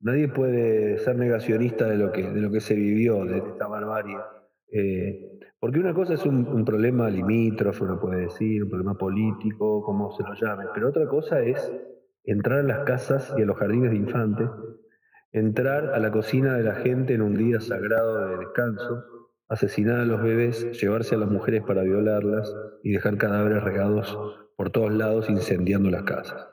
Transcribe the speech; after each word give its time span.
Nadie 0.00 0.28
puede 0.28 0.98
ser 0.98 1.16
negacionista 1.16 1.86
de 1.86 1.96
lo 1.96 2.10
que, 2.10 2.30
de 2.30 2.40
lo 2.40 2.50
que 2.50 2.60
se 2.60 2.74
vivió, 2.74 3.24
de 3.24 3.38
esta 3.38 3.66
barbarie. 3.66 4.16
Eh, 4.72 5.40
porque 5.58 5.78
una 5.78 5.92
cosa 5.92 6.14
es 6.14 6.24
un, 6.24 6.46
un, 6.46 6.64
problema 6.64 7.10
limítrofe, 7.10 7.84
uno 7.84 8.00
puede 8.00 8.22
decir, 8.22 8.64
un 8.64 8.70
problema 8.70 8.96
político, 8.96 9.82
como 9.82 10.10
se 10.12 10.22
lo 10.22 10.32
llame, 10.34 10.64
pero 10.72 10.88
otra 10.88 11.06
cosa 11.06 11.40
es 11.42 11.70
entrar 12.24 12.60
a 12.60 12.62
las 12.62 12.78
casas 12.80 13.34
y 13.36 13.42
a 13.42 13.44
los 13.44 13.58
jardines 13.58 13.90
de 13.90 13.96
infantes, 13.96 14.48
entrar 15.32 15.92
a 15.92 15.98
la 15.98 16.10
cocina 16.10 16.56
de 16.56 16.64
la 16.64 16.76
gente 16.76 17.14
en 17.14 17.22
un 17.22 17.34
día 17.34 17.60
sagrado 17.60 18.28
de 18.28 18.38
descanso, 18.38 19.04
asesinar 19.48 20.00
a 20.00 20.04
los 20.04 20.22
bebés, 20.22 20.80
llevarse 20.80 21.14
a 21.14 21.18
las 21.18 21.30
mujeres 21.30 21.62
para 21.62 21.82
violarlas 21.82 22.54
y 22.82 22.92
dejar 22.92 23.18
cadáveres 23.18 23.62
regados 23.62 24.16
por 24.56 24.70
todos 24.70 24.92
lados 24.92 25.28
incendiando 25.28 25.90
las 25.90 26.04
casas. 26.04 26.49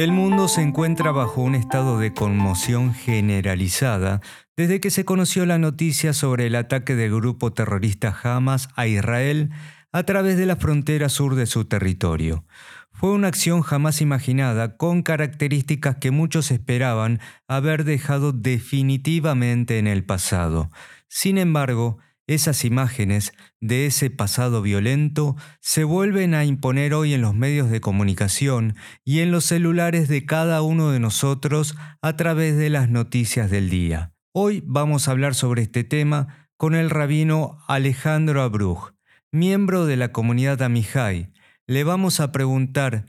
El 0.00 0.12
mundo 0.12 0.48
se 0.48 0.62
encuentra 0.62 1.12
bajo 1.12 1.42
un 1.42 1.54
estado 1.54 1.98
de 1.98 2.14
conmoción 2.14 2.94
generalizada 2.94 4.22
desde 4.56 4.80
que 4.80 4.88
se 4.88 5.04
conoció 5.04 5.44
la 5.44 5.58
noticia 5.58 6.14
sobre 6.14 6.46
el 6.46 6.54
ataque 6.54 6.94
del 6.94 7.14
grupo 7.14 7.52
terrorista 7.52 8.18
Hamas 8.22 8.70
a 8.76 8.86
Israel 8.86 9.50
a 9.92 10.04
través 10.04 10.38
de 10.38 10.46
la 10.46 10.56
frontera 10.56 11.10
sur 11.10 11.34
de 11.34 11.44
su 11.44 11.66
territorio. 11.66 12.46
Fue 12.90 13.10
una 13.10 13.28
acción 13.28 13.60
jamás 13.60 14.00
imaginada 14.00 14.78
con 14.78 15.02
características 15.02 15.96
que 15.96 16.10
muchos 16.10 16.50
esperaban 16.50 17.20
haber 17.46 17.84
dejado 17.84 18.32
definitivamente 18.32 19.78
en 19.78 19.86
el 19.86 20.02
pasado. 20.02 20.70
Sin 21.08 21.36
embargo, 21.36 21.98
esas 22.34 22.64
imágenes 22.64 23.32
de 23.60 23.86
ese 23.86 24.08
pasado 24.08 24.62
violento 24.62 25.34
se 25.60 25.82
vuelven 25.82 26.34
a 26.34 26.44
imponer 26.44 26.94
hoy 26.94 27.12
en 27.12 27.22
los 27.22 27.34
medios 27.34 27.70
de 27.70 27.80
comunicación 27.80 28.76
y 29.04 29.18
en 29.18 29.32
los 29.32 29.44
celulares 29.44 30.06
de 30.06 30.24
cada 30.26 30.62
uno 30.62 30.92
de 30.92 31.00
nosotros 31.00 31.76
a 32.00 32.16
través 32.16 32.56
de 32.56 32.70
las 32.70 32.88
noticias 32.88 33.50
del 33.50 33.68
día. 33.68 34.12
Hoy 34.32 34.62
vamos 34.64 35.08
a 35.08 35.10
hablar 35.10 35.34
sobre 35.34 35.62
este 35.62 35.82
tema 35.82 36.48
con 36.56 36.76
el 36.76 36.88
rabino 36.88 37.58
Alejandro 37.66 38.42
Abruj, 38.42 38.92
miembro 39.32 39.86
de 39.86 39.96
la 39.96 40.12
comunidad 40.12 40.62
Amijay. 40.62 41.32
Le 41.66 41.82
vamos 41.82 42.20
a 42.20 42.30
preguntar 42.30 43.06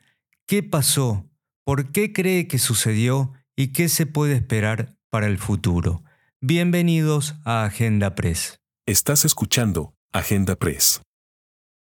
qué 0.48 0.64
pasó, 0.64 1.30
por 1.64 1.92
qué 1.92 2.12
cree 2.12 2.48
que 2.48 2.58
sucedió 2.58 3.34
y 3.56 3.68
qué 3.68 3.88
se 3.88 4.08
puede 4.08 4.34
esperar 4.34 4.96
para 5.12 5.28
el 5.28 5.38
futuro. 5.38 6.04
Bienvenidos 6.40 7.36
a 7.46 7.66
Agenda 7.66 8.16
Press. 8.16 8.61
Estás 8.92 9.24
escuchando 9.24 9.94
Agenda 10.12 10.58
Press 10.58 11.02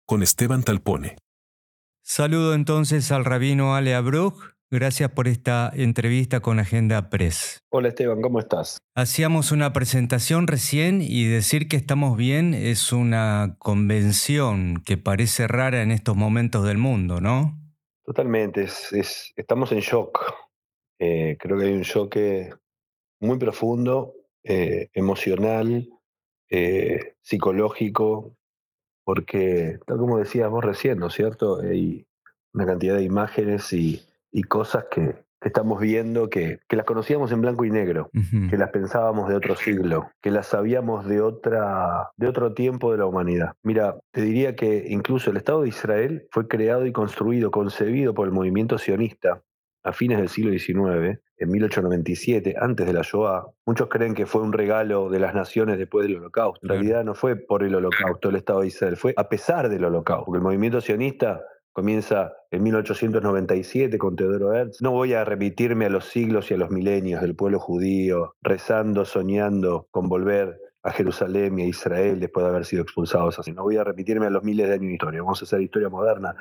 con 0.07 0.25
Esteban 0.25 0.65
Talpone. 0.65 1.17
Saludo 2.03 2.53
entonces 2.53 3.13
al 3.13 3.25
rabino 3.25 3.77
Ale 3.77 3.95
Abruch. 3.95 4.57
Gracias 4.73 5.13
por 5.13 5.29
esta 5.29 5.71
entrevista 5.73 6.41
con 6.41 6.59
Agenda 6.59 7.09
Press. 7.09 7.61
Hola 7.71 7.91
Esteban, 7.91 8.21
¿cómo 8.23 8.41
estás? 8.41 8.79
Hacíamos 8.97 9.53
una 9.53 9.73
presentación 9.73 10.49
recién 10.49 11.01
y 11.01 11.27
decir 11.27 11.69
que 11.69 11.77
estamos 11.77 12.17
bien 12.17 12.55
es 12.55 12.93
una 12.93 13.55
convención 13.61 14.83
que 14.85 14.97
parece 14.97 15.47
rara 15.47 15.83
en 15.83 15.93
estos 15.93 16.17
momentos 16.17 16.67
del 16.67 16.79
mundo, 16.79 17.21
¿no? 17.21 17.57
Totalmente, 18.05 18.67
estamos 19.37 19.71
en 19.71 19.79
shock. 19.79 20.19
Eh, 20.99 21.37
creo 21.39 21.57
que 21.57 21.67
hay 21.67 21.73
un 21.73 21.83
shock 21.83 22.17
muy 23.21 23.39
profundo, 23.39 24.13
eh, 24.43 24.89
emocional, 24.93 25.89
eh, 26.51 27.15
psicológico, 27.23 28.37
porque, 29.05 29.79
tal 29.87 29.99
como 29.99 30.19
decías 30.19 30.51
vos 30.51 30.65
recién, 30.65 30.99
¿no 30.99 31.07
es 31.07 31.15
cierto? 31.15 31.61
Hay 31.61 32.07
una 32.53 32.67
cantidad 32.67 32.97
de 32.97 33.03
imágenes 33.03 33.73
y, 33.73 34.03
cosas 34.49 34.87
que, 34.91 35.25
estamos 35.41 35.81
viendo 35.81 36.29
que, 36.29 36.59
las 36.69 36.85
conocíamos 36.85 37.31
en 37.31 37.41
blanco 37.41 37.65
y 37.65 37.71
negro, 37.71 38.11
que 38.51 38.57
las 38.57 38.71
pensábamos 38.71 39.29
de 39.29 39.37
otro 39.37 39.55
siglo, 39.55 40.11
que 40.21 40.31
las 40.31 40.49
sabíamos 40.49 41.07
de, 41.07 41.21
otra, 41.21 42.11
de 42.17 42.29
otro 42.29 42.53
tiempo 42.53 42.91
de 42.93 42.99
la 42.99 43.07
humanidad. 43.07 43.55
Mira, 43.63 43.97
te 44.13 44.23
diría 44.23 44.57
que 44.57 44.87
incluso 44.89 45.31
el 45.31 45.37
Estado 45.37 45.63
de 45.63 45.69
Israel 45.69 46.27
fue 46.31 46.49
creado 46.49 46.85
y 46.87 46.93
construido, 46.93 47.51
concebido 47.51 48.13
por 48.13 48.27
el 48.27 48.35
movimiento 48.35 48.79
sionista 48.79 49.43
a 49.87 49.93
fines 49.93 50.19
del 50.19 50.29
siglo 50.29 50.51
XIX, 50.51 51.21
en 51.39 51.51
1897, 51.51 52.57
antes 52.59 52.87
de 52.87 52.93
la 52.93 53.03
Shoah. 53.03 53.47
Muchos 53.65 53.89
creen 53.89 54.15
que 54.15 54.27
fue 54.27 54.43
un 54.43 54.53
regalo 54.53 55.09
de 55.09 55.21
las 55.21 55.35
naciones 55.35 55.79
después 55.79 56.07
del 56.07 56.17
Holocausto. 56.17 56.59
En 56.63 56.69
realidad 56.69 57.05
no 57.05 57.15
fue 57.15 57.37
por 57.37 57.63
el 57.63 57.75
Holocausto 57.75 58.29
el 58.29 58.37
Estado 58.37 58.61
de 58.61 58.67
Israel, 58.67 58.97
fue 58.97 59.15
a 59.17 59.29
pesar 59.29 59.69
del 59.69 59.85
Holocausto, 59.85 60.27
porque 60.27 60.39
el 60.39 60.43
movimiento 60.43 60.81
sionista 60.81 61.41
comienza 61.73 62.33
en 62.51 62.63
1897 62.65 63.97
con 63.99 64.17
Teodoro 64.17 64.55
Herzl. 64.55 64.83
No 64.83 64.91
voy 64.91 65.13
a 65.13 65.25
remitirme 65.25 65.85
a 65.85 65.91
los 65.91 66.07
siglos 66.07 66.51
y 66.51 66.55
a 66.55 66.57
los 66.57 66.71
milenios 66.71 67.21
del 67.21 67.37
pueblo 67.37 67.61
judío, 67.61 68.35
rezando, 68.43 69.05
soñando 69.05 69.87
con 69.91 70.09
volver 70.09 70.59
a 70.87 70.93
Jerusalén 70.93 71.59
y 71.59 71.63
a 71.63 71.67
Israel 71.67 72.21
después 72.21 72.45
de 72.45 72.51
haber 72.51 72.65
sido 72.65 72.83
expulsados 72.83 73.39
así. 73.39 73.53
No 73.53 73.65
voy 73.65 73.77
a 73.77 73.85
remitirme 73.85 74.27
a 74.27 74.31
los 74.31 74.45
miles 74.45 74.69
de 74.69 74.75
años 74.75 74.87
de 74.87 74.93
historia, 74.93 75.21
vamos 75.21 75.43
a 75.43 75.45
hacer 75.45 75.61
historia 75.61 75.89
moderna. 75.89 76.35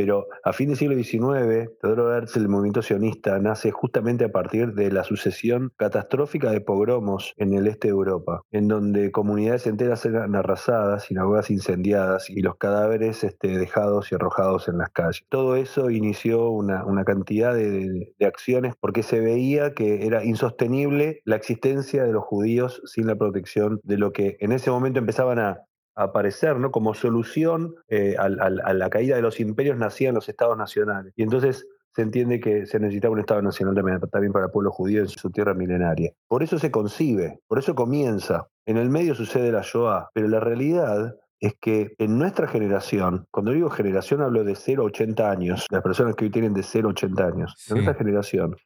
Pero 0.00 0.28
a 0.44 0.54
fin 0.54 0.68
del 0.68 0.78
siglo 0.78 0.94
XIX, 0.96 1.78
Teodoro 1.78 2.16
el 2.16 2.48
movimiento 2.48 2.80
sionista, 2.80 3.38
nace 3.38 3.70
justamente 3.70 4.24
a 4.24 4.32
partir 4.32 4.72
de 4.72 4.90
la 4.90 5.04
sucesión 5.04 5.74
catastrófica 5.76 6.50
de 6.50 6.62
pogromos 6.62 7.34
en 7.36 7.52
el 7.52 7.66
este 7.66 7.88
de 7.88 7.92
Europa, 7.92 8.40
en 8.50 8.66
donde 8.66 9.12
comunidades 9.12 9.66
enteras 9.66 10.06
eran 10.06 10.36
arrasadas, 10.36 11.04
sinagogas 11.04 11.50
incendiadas 11.50 12.30
y 12.30 12.40
los 12.40 12.56
cadáveres 12.56 13.24
este, 13.24 13.58
dejados 13.58 14.10
y 14.10 14.14
arrojados 14.14 14.68
en 14.68 14.78
las 14.78 14.88
calles. 14.88 15.22
Todo 15.28 15.54
eso 15.56 15.90
inició 15.90 16.48
una, 16.48 16.82
cantidad 17.04 17.54
de 17.54 18.14
acciones 18.26 18.76
porque 18.80 19.02
se 19.02 19.20
veía 19.20 19.74
que 19.74 20.06
era 20.06 20.24
insostenible 20.24 21.20
la 21.26 21.36
existencia 21.36 22.04
de 22.04 22.12
los 22.12 22.24
judíos 22.24 22.80
sin 22.86 23.06
la 23.06 23.16
protección 23.16 23.80
de 23.82 23.98
lo 23.98 24.12
que 24.12 24.38
en 24.40 24.52
ese 24.52 24.70
momento 24.70 24.98
empezaban 24.98 25.38
a, 25.38 25.66
aparecer 26.04 26.56
¿no? 26.56 26.70
como 26.70 26.94
solución 26.94 27.74
eh, 27.88 28.16
a, 28.18 28.28
la 28.28 28.90
caída 28.90 29.16
de 29.16 29.22
los 29.22 29.40
imperios 29.40 29.76
nacían 29.76 30.14
los 30.14 30.28
estados 30.28 30.56
nacionales. 30.56 31.12
Y 31.16 31.22
entonces 31.22 31.66
se 31.94 32.02
entiende 32.02 32.40
que 32.40 32.66
se 32.66 32.78
necesitaba 32.78 33.14
un 33.14 33.20
Estado 33.20 33.42
nacional 33.42 33.74
también 34.10 34.32
para 34.32 34.46
el 34.46 34.52
pueblo 34.52 34.70
judío 34.70 35.00
en 35.00 35.08
su 35.08 35.30
tierra 35.30 35.54
milenaria. 35.54 36.12
Por 36.28 36.42
eso 36.42 36.58
se 36.58 36.70
concibe, 36.70 37.40
por 37.48 37.58
eso 37.58 37.74
comienza. 37.74 38.48
En 38.66 38.76
el 38.76 38.90
medio 38.90 39.14
sucede 39.14 39.50
la 39.50 39.62
Shoah, 39.62 40.10
pero 40.14 40.28
la 40.28 40.40
realidad 40.40 41.16
es 41.40 41.54
que 41.60 41.94
en 41.98 42.18
nuestra 42.18 42.46
generación, 42.46 43.26
cuando 43.30 43.52
digo 43.52 43.70
generación 43.70 44.20
hablo 44.20 44.44
de 44.44 44.54
0 44.54 44.82
a 44.82 44.86
80 44.86 45.30
años, 45.30 45.66
las 45.70 45.82
personas 45.82 46.14
que 46.14 46.26
hoy 46.26 46.30
tienen 46.30 46.52
de 46.52 46.62
0 46.62 46.88
a 46.88 46.92
80 46.92 47.26
años, 47.26 47.54
en 47.68 47.76
nuestra 47.76 47.94
generación, 47.94 48.56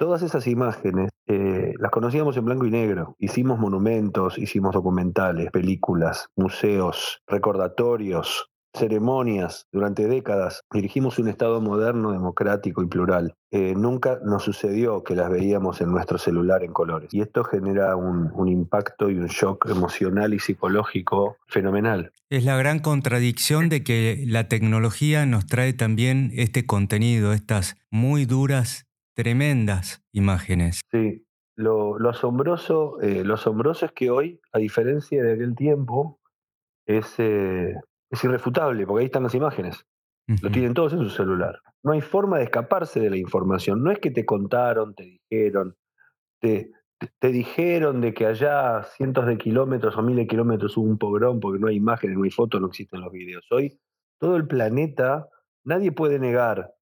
Todas 0.00 0.22
esas 0.22 0.46
imágenes 0.46 1.10
eh, 1.32 1.74
las 1.78 1.92
conocíamos 1.92 2.36
en 2.36 2.44
blanco 2.44 2.66
y 2.66 2.72
negro. 2.72 3.14
Hicimos 3.20 3.60
monumentos, 3.60 4.36
hicimos 4.36 4.74
documentales, 4.74 5.52
películas, 5.52 6.28
museos, 6.34 7.22
recordatorios, 7.28 8.50
ceremonias 8.74 9.68
durante 9.70 10.08
décadas. 10.08 10.62
Dirigimos 10.72 11.20
un 11.20 11.28
Estado 11.28 11.60
moderno, 11.60 12.10
democrático 12.10 12.82
y 12.82 12.88
plural. 12.88 13.36
Eh, 13.52 13.74
nunca 13.76 14.18
nos 14.24 14.42
sucedió 14.42 15.04
que 15.04 15.14
las 15.14 15.30
veíamos 15.30 15.80
en 15.80 15.92
nuestro 15.92 16.18
celular 16.18 16.64
en 16.64 16.72
colores. 16.72 17.14
Y 17.14 17.20
esto 17.20 17.44
genera 17.44 17.94
un, 17.94 18.32
un, 18.34 18.48
impacto 18.48 19.08
y 19.08 19.14
un 19.14 19.28
shock 19.28 19.70
emocional 19.70 20.34
y 20.34 20.40
psicológico 20.40 21.36
fenomenal. 21.46 22.12
Es 22.28 22.44
la 22.44 22.56
gran 22.56 22.80
contradicción 22.80 23.68
de 23.68 23.84
que 23.84 24.24
la 24.26 24.48
tecnología 24.48 25.26
nos 25.26 25.46
trae 25.46 25.74
también 25.74 26.32
este 26.34 26.66
contenido, 26.66 27.32
estas 27.32 27.76
muy 27.88 28.24
duras 28.24 28.89
tremendas 29.14 30.02
imágenes. 30.12 30.80
Sí, 30.90 31.24
lo, 31.56 31.96
asombroso, 32.08 33.00
eh, 33.00 33.24
lo 33.24 33.34
asombroso 33.34 33.86
es 33.86 33.92
que 33.92 34.10
hoy, 34.10 34.40
a 34.52 34.58
diferencia 34.58 35.22
de 35.22 35.34
aquel 35.34 35.54
tiempo, 35.54 36.20
es, 36.86 37.14
eh, 37.18 37.74
es 38.10 38.24
irrefutable, 38.24 38.86
porque 38.86 39.00
ahí 39.02 39.06
están 39.06 39.24
las 39.24 39.34
imágenes. 39.34 39.86
Lo 40.42 40.50
tienen 40.50 40.74
todos 40.74 40.92
en 40.92 41.00
su 41.00 41.10
celular. 41.10 41.58
No 41.82 41.90
hay 41.90 42.00
forma 42.00 42.38
de 42.38 42.44
escaparse 42.44 43.00
de 43.00 43.10
la 43.10 43.16
información. 43.16 43.82
No 43.82 43.90
es 43.90 43.98
que 43.98 44.12
te 44.12 44.24
contaron, 44.24 44.94
te 44.94 45.02
dijeron, 45.02 45.74
te, 46.40 46.70
te, 47.18 47.32
dijeron 47.32 48.00
de 48.00 48.14
que 48.14 48.26
allá 48.26 48.84
cientos 48.96 49.26
de 49.26 49.36
kilómetros 49.36 49.96
o 49.96 50.02
miles 50.02 50.24
de 50.24 50.28
kilómetros 50.28 50.76
hubo 50.76 50.88
un 50.88 50.98
pogrón 50.98 51.40
porque 51.40 51.58
no 51.58 51.66
hay 51.66 51.74
imágenes, 51.76 52.16
no 52.16 52.22
hay 52.22 52.30
fotos, 52.30 52.60
no 52.60 52.68
existen 52.68 53.00
los 53.00 53.10
videos. 53.10 53.44
Hoy 53.50 53.80
todo 54.20 54.36
el 54.36 54.46
planeta, 54.46 55.28
nadie 55.64 55.90
puede 55.90 56.20
negar 56.20 56.74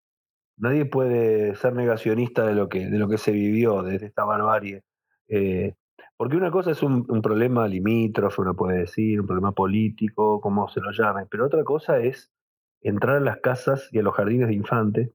nadie 0.58 0.86
puede 0.86 1.56
ser 1.56 1.74
negacionista 1.74 2.46
de 2.46 2.56
lo 2.56 2.68
que, 2.68 2.88
de 2.90 2.98
lo 2.98 3.08
que 3.08 3.18
se 3.18 3.32
vivió, 3.32 3.84
desde 3.84 4.08
esta 4.08 4.26
barbarie. 4.26 4.84
Eh, 5.30 5.76
porque 6.18 6.36
una 6.36 6.50
cosa 6.50 6.72
es 6.72 6.82
un, 6.82 7.06
problema 7.22 7.68
limítrofe, 7.68 8.42
uno 8.42 8.56
puede 8.56 8.80
decir, 8.80 9.22
un 9.22 9.28
problema 9.28 9.52
político, 9.52 10.42
como 10.42 10.68
se 10.68 10.82
lo 10.82 10.92
llame, 10.92 11.28
pero 11.30 11.46
otra 11.46 11.64
cosa 11.64 12.00
es 12.00 12.32
entrar 12.82 13.18
a 13.18 13.22
las 13.22 13.38
casas 13.38 13.88
y 13.92 14.00
a 14.00 14.02
los 14.02 14.16
jardines 14.16 14.48
de 14.48 14.56
infantes, 14.56 15.12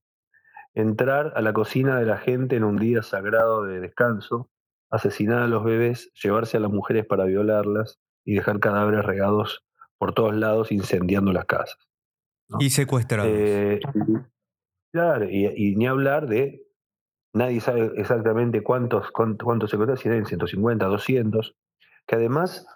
entrar 0.75 1.33
a 1.35 1.43
la 1.43 1.53
cocina 1.53 1.99
de 1.99 2.07
la 2.07 2.19
gente 2.19 2.57
en 2.57 2.65
un 2.65 2.77
día 2.77 3.03
sagrado 3.03 3.65
de 3.65 3.81
descanso, 3.81 4.49
asesinar 4.91 5.43
a 5.43 5.49
los 5.49 5.65
bebés, 5.65 6.13
llevarse 6.23 6.57
a 6.57 6.61
las 6.61 6.71
mujeres 6.71 7.05
para 7.05 7.25
violarlas 7.25 7.99
y 8.25 8.35
dejar 8.35 8.61
cadáveres 8.61 9.05
regados 9.05 9.65
por 9.99 10.15
todos 10.15 10.35
lados 10.37 10.71
incendiando 10.71 11.33
las 11.33 11.47
casas. 11.47 11.79
Y 12.61 12.71
secuestrados. 12.71 13.33
Eh, 13.33 13.81
Claro, 14.93 15.27
y, 15.31 15.75
ni 15.77 15.87
hablar 15.87 16.27
de, 16.27 16.67
nadie 17.35 17.61
sabe 17.61 17.93
exactamente 17.97 18.63
cuántos, 18.63 19.11
cuántos, 19.13 19.47
cuántos 19.47 20.01
si 20.01 20.09
eran 20.09 20.27
150, 20.27 20.87
200, 20.87 21.57
que 22.07 22.17
además, 22.17 22.67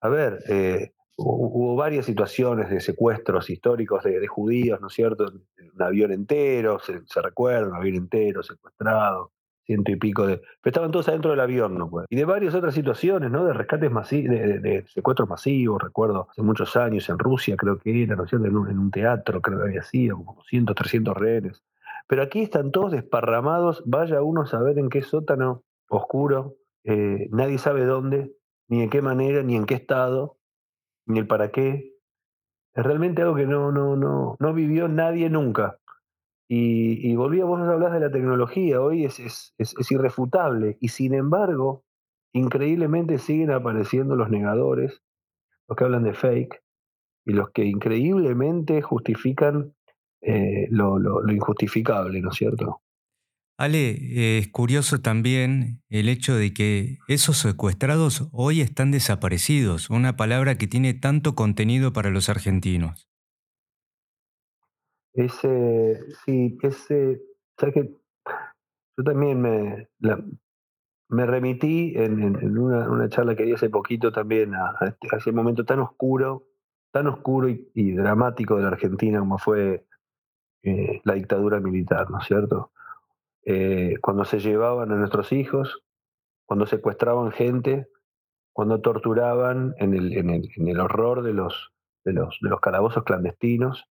a 0.00 0.08
ver, 0.08 0.40
eh, 0.48 0.92
hubo 1.16 1.76
varias 1.76 2.06
situaciones 2.06 2.70
de 2.70 2.80
secuestros 2.80 3.50
históricos 3.50 4.04
de, 4.04 4.26
judíos, 4.28 4.80
¿no 4.80 4.88
es 4.88 4.94
cierto? 4.94 5.26
Un 5.74 5.82
avión 5.82 6.12
entero, 6.12 6.78
se, 6.80 7.00
recuerda, 7.22 7.68
un 7.70 7.76
avión 7.76 7.96
entero 7.96 8.42
secuestrado, 8.44 9.32
ciento 9.68 9.92
y 9.92 9.96
pico 9.96 10.26
de... 10.26 10.38
Pero 10.38 10.70
estaban 10.70 10.90
todos 10.90 11.08
adentro 11.08 11.30
del 11.30 11.40
avión, 11.40 11.76
¿no? 11.76 11.90
Y 12.08 12.16
de 12.16 12.24
varias 12.24 12.54
otras 12.54 12.74
situaciones, 12.74 13.30
¿no? 13.30 13.44
De 13.44 13.52
rescates 13.52 13.90
masivos, 13.90 14.30
de, 14.30 14.84
secuestros 14.88 15.28
masivos, 15.28 15.82
recuerdo, 15.82 16.26
hace 16.30 16.42
muchos 16.42 16.74
años 16.76 17.06
en 17.10 17.18
Rusia 17.18 17.54
creo 17.56 17.78
que 17.78 18.02
era, 18.02 18.16
¿no 18.16 18.24
es 18.24 18.30
cierto? 18.30 18.46
En 18.46 18.56
un, 18.56 18.90
teatro 18.90 19.42
creo 19.42 19.58
que 19.58 19.64
había 19.64 19.82
sido, 19.82 20.16
como 20.16 20.34
200, 20.36 20.74
300 20.74 21.14
rehenes. 21.14 21.62
Pero 22.06 22.22
aquí 22.22 22.40
están 22.40 22.72
todos 22.72 22.92
desparramados, 22.92 23.82
vaya 23.84 24.22
uno 24.22 24.42
a 24.42 24.46
saber 24.46 24.78
en 24.78 24.88
qué 24.88 25.02
sótano 25.02 25.64
oscuro, 25.88 26.56
eh, 26.84 27.28
nadie 27.30 27.58
sabe 27.58 27.84
dónde, 27.84 28.32
ni 28.68 28.82
en 28.82 28.88
qué 28.88 29.02
manera, 29.02 29.42
ni 29.42 29.54
en 29.54 29.66
qué 29.66 29.74
estado, 29.74 30.38
ni 31.04 31.18
el 31.18 31.26
para 31.26 31.50
qué. 31.50 31.92
Es 32.72 32.84
realmente 32.84 33.20
algo 33.20 33.34
que 33.34 33.46
no, 33.46 33.70
no, 33.70 33.96
no, 33.96 34.36
no 34.40 34.54
vivió 34.54 34.88
nadie 34.88 35.28
nunca. 35.28 35.78
Y, 36.48 37.10
y 37.10 37.14
volví 37.14 37.40
a 37.40 37.44
vos 37.44 37.60
hablar 37.60 37.92
de 37.92 38.00
la 38.00 38.10
tecnología, 38.10 38.80
hoy 38.80 39.04
es, 39.04 39.20
es, 39.20 39.54
es, 39.58 39.92
irrefutable. 39.92 40.78
Y 40.80 40.88
sin 40.88 41.12
embargo, 41.12 41.84
increíblemente 42.32 43.18
siguen 43.18 43.50
apareciendo 43.50 44.16
los 44.16 44.30
negadores, 44.30 45.02
los 45.68 45.76
que 45.76 45.84
hablan 45.84 46.04
de 46.04 46.14
fake, 46.14 46.62
y 47.26 47.32
los 47.32 47.50
que 47.50 47.64
increíblemente 47.64 48.80
justifican 48.80 49.74
eh, 50.22 50.66
lo, 50.70 50.98
lo, 50.98 51.22
lo, 51.22 51.32
injustificable, 51.32 52.22
¿no 52.22 52.30
es 52.30 52.36
cierto? 52.36 52.80
Ale, 53.58 54.38
es 54.38 54.48
curioso 54.48 55.00
también 55.00 55.82
el 55.90 56.08
hecho 56.08 56.36
de 56.36 56.54
que 56.54 56.98
esos 57.08 57.38
secuestrados 57.38 58.28
hoy 58.32 58.60
están 58.60 58.92
desaparecidos, 58.92 59.90
una 59.90 60.16
palabra 60.16 60.56
que 60.56 60.68
tiene 60.68 60.94
tanto 60.94 61.34
contenido 61.34 61.92
para 61.92 62.10
los 62.10 62.28
argentinos. 62.28 63.08
Ese, 65.18 66.00
sí, 66.24 66.56
ese, 66.62 67.20
¿sabes 67.58 67.74
que 67.74 67.90
Yo 68.96 69.02
también 69.02 69.40
me, 69.40 69.88
me 71.08 71.26
remití 71.26 71.92
en, 71.96 72.56
una, 72.56 73.08
charla 73.08 73.34
que 73.34 73.42
di 73.42 73.52
hace 73.52 73.68
poquito 73.68 74.12
también 74.12 74.52
este, 74.80 75.08
a, 75.10 75.16
ese 75.16 75.32
momento 75.32 75.64
tan 75.64 75.80
oscuro, 75.80 76.44
tan 76.92 77.08
oscuro 77.08 77.48
y, 77.48 77.92
dramático 77.96 78.54
de 78.54 78.62
la 78.62 78.68
Argentina 78.68 79.18
como 79.18 79.38
fue 79.38 79.86
eh, 80.62 81.00
la 81.02 81.14
dictadura 81.14 81.58
militar, 81.58 82.08
¿no 82.10 82.20
es 82.20 82.24
cierto? 82.24 82.70
Eh, 83.44 83.96
cuando 84.00 84.24
se 84.24 84.38
llevaban 84.38 84.92
a 84.92 84.96
nuestros 84.96 85.32
hijos, 85.32 85.82
cuando 86.46 86.64
secuestraban 86.66 87.32
gente, 87.32 87.88
cuando 88.52 88.80
torturaban 88.80 89.74
en 89.78 89.94
el, 89.94 90.16
en 90.16 90.30
el, 90.30 90.48
en 90.54 90.68
el 90.68 90.78
horror 90.78 91.24
de 91.24 91.32
los, 91.32 91.72
de, 92.04 92.12
los, 92.12 92.38
de 92.40 92.50
los 92.50 92.60
calabozos 92.60 93.02
clandestinos, 93.02 93.88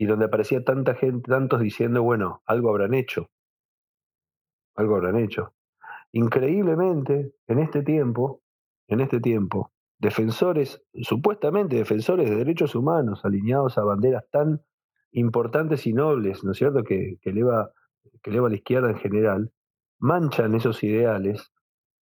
y 0.00 0.06
donde 0.06 0.24
aparecía 0.24 0.64
tanta 0.64 0.94
gente, 0.94 1.30
tantos 1.30 1.60
diciendo, 1.60 2.02
bueno, 2.02 2.42
algo 2.46 2.70
habrán 2.70 2.94
hecho, 2.94 3.28
algo 4.74 4.96
habrán 4.96 5.16
hecho. 5.16 5.52
Increíblemente, 6.12 7.34
en 7.46 7.58
este 7.58 7.82
tiempo, 7.82 8.40
en 8.88 9.00
este 9.00 9.20
tiempo, 9.20 9.72
defensores, 9.98 10.82
supuestamente 11.02 11.76
defensores 11.76 12.30
de 12.30 12.36
derechos 12.36 12.74
humanos, 12.74 13.26
alineados 13.26 13.76
a 13.76 13.84
banderas 13.84 14.24
tan 14.30 14.62
importantes 15.12 15.86
y 15.86 15.92
nobles, 15.92 16.44
¿no 16.44 16.52
es 16.52 16.56
cierto?, 16.56 16.82
que, 16.82 17.18
que 17.20 17.28
eleva 17.28 17.70
que 18.22 18.30
eleva 18.30 18.48
la 18.48 18.54
izquierda 18.54 18.88
en 18.88 18.96
general, 18.96 19.52
manchan 19.98 20.54
esos 20.54 20.82
ideales, 20.82 21.52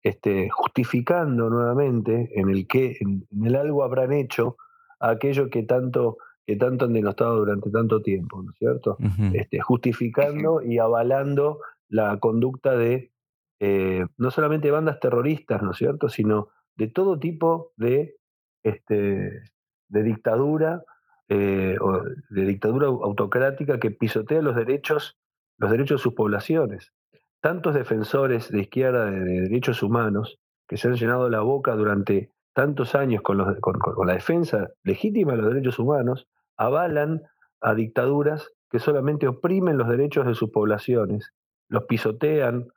este, 0.03 0.49
justificando 0.51 1.49
nuevamente 1.49 2.29
en 2.35 2.49
el 2.49 2.67
que, 2.67 2.97
en, 2.99 3.27
el 3.43 3.55
algo 3.55 3.83
habrán 3.83 4.13
hecho 4.13 4.57
aquello 4.99 5.49
que 5.49 5.63
tanto, 5.63 6.17
que 6.47 6.55
tanto 6.55 6.85
han 6.85 6.93
denostado 6.93 7.37
durante 7.37 7.69
tanto 7.69 8.01
tiempo, 8.01 8.41
¿no 8.41 8.51
es 8.51 8.57
cierto? 8.57 8.97
este, 9.33 9.59
justificando 9.59 10.63
y 10.63 10.79
avalando 10.79 11.59
la 11.89 12.17
conducta 12.19 12.75
de 12.75 13.11
eh, 13.59 14.05
no 14.17 14.31
solamente 14.31 14.71
bandas 14.71 14.99
terroristas, 14.99 15.61
¿no 15.61 15.71
es 15.71 15.77
cierto?, 15.77 16.09
sino 16.09 16.47
de 16.75 16.87
todo 16.87 17.19
tipo 17.19 17.73
de, 17.75 18.15
este, 18.63 19.43
de 19.89 20.03
dictadura, 20.03 20.83
eh, 21.27 21.77
o 21.81 22.01
de 22.29 22.45
dictadura 22.45 22.87
autocrática 22.87 23.79
que 23.79 23.91
pisotea 23.91 24.41
los 24.41 24.55
derechos 24.55 25.17
los 25.57 25.71
derechos 25.71 25.99
de 25.99 26.03
sus 26.03 26.13
poblaciones. 26.13 26.93
Tantos 27.41 27.73
defensores 27.73 28.49
de 28.51 28.61
izquierda 28.61 29.09
de, 29.11 29.41
derechos 29.41 29.83
humanos 29.83 30.39
que 30.67 30.77
se 30.77 30.87
han 30.87 30.95
llenado 30.95 31.29
la 31.29 31.41
boca 31.41 31.75
durante 31.75 32.31
tantos 32.53 32.95
años 32.95 33.21
con, 33.21 33.37
la 33.37 34.13
defensa 34.13 34.69
legítima 34.83 35.33
de 35.33 35.37
los 35.41 35.53
derechos 35.53 35.79
humanos, 35.79 36.27
avalan 36.57 37.21
a 37.61 37.73
dictaduras 37.73 38.49
que 38.69 38.79
solamente 38.79 39.27
oprimen 39.27 39.77
los 39.77 39.87
derechos 39.87 40.25
de 40.25 40.35
sus 40.35 40.49
poblaciones, 40.51 41.31
los 41.69 41.85
pisotean 41.85 42.67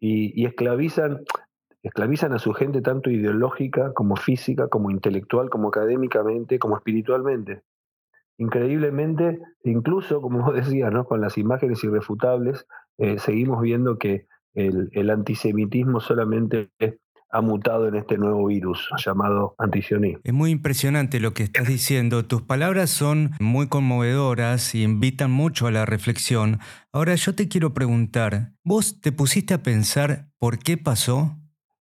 y, 0.00 0.44
esclavizan, 0.44 1.20
esclavizan 1.82 2.32
a 2.32 2.38
su 2.38 2.52
gente 2.52 2.82
tanto 2.82 3.10
ideológica 3.10 3.92
como 3.92 4.16
física, 4.16 4.68
como 4.68 4.90
intelectual, 4.90 5.50
como 5.50 5.68
académicamente, 5.68 6.58
como 6.58 6.76
espiritualmente 6.76 7.62
increíblemente, 8.38 9.40
incluso, 9.62 10.20
como 10.20 10.42
vos 10.42 10.54
decías, 10.54 10.92
¿no? 10.92 11.04
con 11.04 11.20
las 11.20 11.38
imágenes 11.38 11.82
irrefutables, 11.84 12.66
eh, 12.98 13.18
seguimos 13.18 13.60
viendo 13.60 13.98
que 13.98 14.26
el, 14.54 15.10
antisemitismo 15.10 16.00
solamente 16.00 16.70
ha 17.34 17.40
mutado 17.40 17.88
en 17.88 17.96
este 17.96 18.16
nuevo 18.16 18.46
virus 18.46 18.88
llamado 19.04 19.56
antisionismo. 19.58 20.20
Es 20.22 20.32
muy 20.32 20.52
impresionante 20.52 21.18
lo 21.18 21.34
que 21.34 21.42
estás 21.42 21.66
diciendo. 21.66 22.24
Tus 22.24 22.42
palabras 22.42 22.90
son 22.90 23.32
muy 23.40 23.66
conmovedoras 23.66 24.72
y 24.76 24.84
invitan 24.84 25.32
mucho 25.32 25.66
a 25.66 25.72
la 25.72 25.84
reflexión. 25.84 26.60
Ahora 26.92 27.16
yo 27.16 27.34
te 27.34 27.48
quiero 27.48 27.74
preguntar, 27.74 28.52
¿vos 28.62 29.00
te 29.00 29.10
pusiste 29.10 29.52
a 29.52 29.64
pensar 29.64 30.28
por 30.38 30.60
qué 30.60 30.78
pasó? 30.78 31.36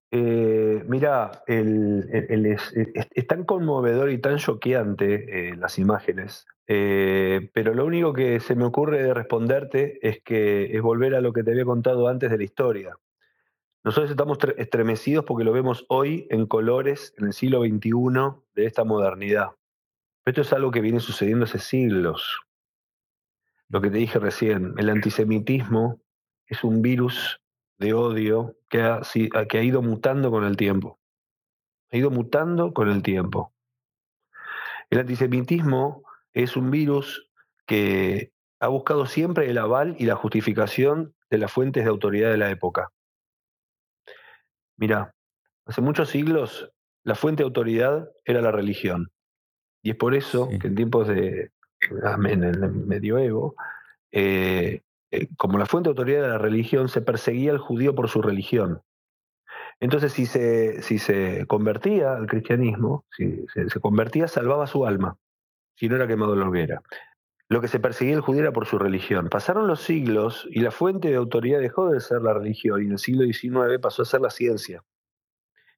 Eh, 0.10 0.84
mira, 0.88 1.44
es, 1.46 3.28
tan 3.28 3.44
conmovedor 3.44 4.12
y 4.12 4.18
tan 4.18 4.38
choqueante 4.38 5.50
eh, 5.50 5.56
las 5.56 5.78
imágenes, 5.78 6.48
eh, 6.68 7.50
pero 7.54 7.76
lo 7.76 7.86
único 7.86 8.12
que 8.14 8.40
se 8.40 8.56
me 8.56 8.66
ocurre 8.66 9.04
de 9.04 9.14
responderte 9.14 10.00
es 10.08 10.22
que 10.24 10.76
es 10.76 10.82
volver 10.82 11.14
a 11.14 11.22
lo 11.22 11.32
que 11.32 11.44
te 11.44 11.52
había 11.52 11.66
contado 11.66 12.08
antes 12.08 12.32
de 12.32 12.38
la 12.38 12.44
historia. 12.44 12.96
Nosotros 13.84 14.12
estamos 14.12 14.38
estremecidos 14.58 15.26
porque 15.26 15.44
lo 15.44 15.52
vemos 15.52 15.86
hoy 15.90 16.26
en 16.30 16.46
colores 16.46 17.14
en 17.18 17.26
el 17.26 17.34
siglo 17.34 17.64
XXI 17.64 17.92
de 18.56 18.66
esta 18.66 18.86
modernidad. 18.86 19.50
Esto 20.24 20.40
es 20.40 20.54
algo 20.54 20.72
que 20.72 20.80
viene 20.80 21.02
sucediendo 21.02 21.44
hace 21.44 21.60
siglos. 21.60 22.40
Lo 23.68 23.82
que 23.82 23.90
te 23.90 23.98
dije 23.98 24.20
recién, 24.20 24.74
el 24.78 24.90
antisemitismo 24.90 26.00
es 26.48 26.64
un 26.64 26.82
virus 26.82 27.42
de 27.78 27.94
odio 27.94 28.56
que 28.70 28.84
ha, 28.84 29.02
que 29.50 29.58
ha 29.58 29.64
ido 29.64 29.82
mutando 29.82 30.32
con 30.32 30.46
el 30.46 30.56
tiempo. 30.56 30.98
Ha 31.92 31.98
ido 31.98 32.10
mutando 32.10 32.74
con 32.74 32.90
el 32.90 33.04
tiempo. 33.04 33.54
El 34.90 35.00
antisemitismo 35.00 36.04
es 36.32 36.56
un 36.56 36.72
virus 36.72 37.30
que 37.66 38.32
ha 38.62 38.70
buscado 38.70 39.08
siempre 39.08 39.50
el 39.50 39.58
aval 39.58 39.98
y 40.00 40.06
la 40.06 40.16
justificación 40.16 41.14
de 41.30 41.38
las 41.38 41.52
fuentes 41.52 41.84
de 41.84 41.90
autoridad 41.90 42.32
de 42.32 42.38
la 42.38 42.50
época. 42.50 42.93
Mira, 44.78 45.14
hace 45.66 45.82
muchos 45.82 46.10
siglos 46.10 46.72
la 47.04 47.16
fuente 47.16 47.44
de 47.44 47.48
autoridad 47.48 48.10
era 48.26 48.42
la 48.42 48.52
religión. 48.52 49.12
Y 49.82 49.92
es 49.92 49.96
por 49.96 50.16
eso 50.16 50.50
que 50.60 50.68
en 50.68 50.76
tiempos 50.76 51.08
de 51.08 51.52
en 51.82 52.44
el 52.44 52.72
medioevo, 52.72 53.56
eh, 54.12 54.82
eh, 55.12 55.28
como 55.38 55.58
la 55.58 55.66
fuente 55.66 55.88
de 55.88 55.92
autoridad 55.92 56.22
de 56.22 56.30
la 56.30 56.38
religión, 56.38 56.88
se 56.88 57.02
perseguía 57.02 57.52
al 57.52 57.58
judío 57.58 57.94
por 57.94 58.10
su 58.10 58.22
religión. 58.22 58.82
Entonces, 59.80 60.14
si 60.14 60.26
se, 60.26 60.82
si 60.82 60.98
se 60.98 61.46
convertía 61.48 62.14
al 62.14 62.28
cristianismo, 62.28 63.06
si 63.12 63.46
se, 63.54 63.80
convertía, 63.80 64.28
salvaba 64.28 64.66
su 64.68 64.86
alma, 64.86 65.18
si 65.76 65.90
no 65.90 65.96
era 65.98 66.08
quemado 66.08 66.34
en 66.34 66.40
la 66.40 66.48
hoguera. 66.48 66.82
Lo 67.54 67.62
que 67.62 67.68
se 67.68 67.80
perseguía 67.80 68.16
al 68.16 68.22
judío 68.22 68.42
era 68.42 68.52
por 68.52 68.66
su 68.66 68.80
religión. 68.80 69.30
Pasaron 69.30 69.68
los 69.68 69.80
siglos 69.80 70.48
y 70.50 70.62
la 70.62 70.72
fuente 70.72 71.10
de 71.10 71.18
autoridad 71.18 71.60
dejó 71.60 71.88
de 71.88 72.00
ser 72.00 72.24
la 72.24 72.34
religión 72.34 72.82
y 72.82 72.86
en 72.86 72.94
el 72.94 72.98
siglo 72.98 73.26
XIX 73.26 73.80
pasó 73.80 74.02
a 74.02 74.06
ser 74.06 74.22
la 74.22 74.32
ciencia. 74.32 74.84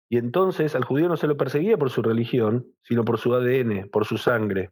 Y 0.07 0.15
entonces 0.15 0.73
al 0.73 0.85
judío 0.85 1.09
no 1.09 1.17
se 1.17 1.27
lo 1.27 1.35
perseguía 1.35 1.77
por 1.77 1.89
su 1.89 2.01
religión, 2.01 2.65
sino 2.81 3.03
por 3.03 3.17
su 3.17 3.35
ADN, 3.35 3.89
por 3.89 4.05
su 4.05 4.17
sangre. 4.17 4.71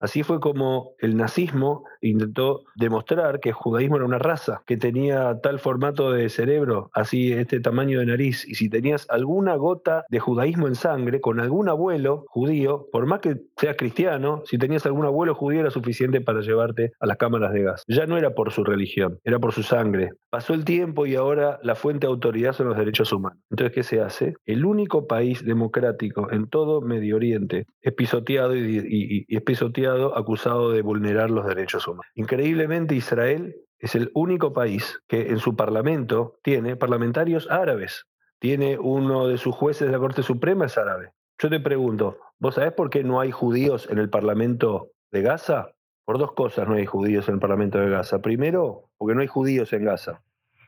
Así 0.00 0.22
fue 0.22 0.40
como 0.40 0.92
el 0.98 1.16
nazismo 1.16 1.84
intentó 2.00 2.62
demostrar 2.76 3.40
que 3.40 3.50
el 3.50 3.54
judaísmo 3.54 3.96
era 3.96 4.04
una 4.04 4.18
raza, 4.18 4.62
que 4.66 4.76
tenía 4.76 5.40
tal 5.42 5.58
formato 5.58 6.12
de 6.12 6.28
cerebro, 6.28 6.90
así 6.92 7.32
este 7.32 7.60
tamaño 7.60 7.98
de 8.00 8.06
nariz, 8.06 8.46
y 8.48 8.54
si 8.54 8.68
tenías 8.68 9.06
alguna 9.10 9.56
gota 9.56 10.04
de 10.08 10.20
judaísmo 10.20 10.68
en 10.68 10.74
sangre, 10.74 11.20
con 11.20 11.40
algún 11.40 11.68
abuelo 11.68 12.24
judío, 12.28 12.86
por 12.92 13.06
más 13.06 13.20
que 13.20 13.36
seas 13.56 13.76
cristiano, 13.76 14.42
si 14.44 14.58
tenías 14.58 14.86
algún 14.86 15.06
abuelo 15.06 15.34
judío 15.34 15.60
era 15.60 15.70
suficiente 15.70 16.20
para 16.20 16.40
llevarte 16.40 16.92
a 17.00 17.06
las 17.06 17.16
cámaras 17.16 17.52
de 17.52 17.62
gas. 17.62 17.82
Ya 17.88 18.06
no 18.06 18.16
era 18.16 18.34
por 18.34 18.52
su 18.52 18.64
religión, 18.64 19.18
era 19.24 19.38
por 19.38 19.52
su 19.52 19.62
sangre. 19.62 20.10
Pasó 20.30 20.54
el 20.54 20.64
tiempo 20.64 21.06
y 21.06 21.14
ahora 21.14 21.58
la 21.62 21.74
fuente 21.74 22.06
de 22.06 22.12
autoridad 22.12 22.52
son 22.52 22.68
los 22.68 22.76
derechos 22.76 23.12
humanos. 23.12 23.38
Entonces, 23.50 23.74
¿qué 23.74 23.82
se 23.82 24.00
hace? 24.00 24.34
El 24.44 24.64
único 24.64 25.06
país 25.06 25.44
democrático 25.44 26.30
en 26.30 26.48
todo 26.48 26.80
Medio 26.80 27.16
Oriente 27.16 27.66
es 27.80 27.92
pisoteado 27.94 28.54
y, 28.56 29.24
es 29.28 29.42
pisoteado 29.42 29.87
acusado 29.88 30.70
de 30.70 30.82
vulnerar 30.82 31.30
los 31.30 31.46
derechos 31.46 31.86
humanos. 31.86 32.06
Increíblemente, 32.14 32.94
Israel 32.94 33.56
es 33.78 33.94
el 33.94 34.10
único 34.14 34.52
país 34.52 35.00
que 35.06 35.28
en 35.28 35.38
su 35.38 35.56
parlamento 35.56 36.38
tiene 36.42 36.76
parlamentarios 36.76 37.48
árabes. 37.50 38.06
Tiene 38.38 38.78
uno 38.78 39.26
de 39.26 39.38
sus 39.38 39.54
jueces 39.54 39.88
de 39.88 39.92
la 39.92 39.98
Corte 39.98 40.22
Suprema 40.22 40.66
es 40.66 40.78
árabe. 40.78 41.12
Yo 41.38 41.48
te 41.48 41.60
pregunto, 41.60 42.18
¿vos 42.38 42.56
sabés 42.56 42.72
por 42.72 42.90
qué 42.90 43.04
no 43.04 43.20
hay 43.20 43.30
judíos 43.30 43.88
en 43.90 43.98
el 43.98 44.10
Parlamento 44.10 44.90
de 45.10 45.22
Gaza? 45.22 45.72
Por 46.04 46.18
dos 46.18 46.32
cosas 46.32 46.66
no 46.68 46.74
hay 46.74 46.86
judíos 46.86 47.28
en 47.28 47.34
el 47.34 47.40
Parlamento 47.40 47.78
de 47.78 47.90
Gaza. 47.90 48.20
Primero, 48.20 48.90
porque 48.96 49.14
no 49.14 49.20
hay 49.20 49.26
judíos 49.26 49.72
en 49.72 49.84
Gaza. 49.84 50.22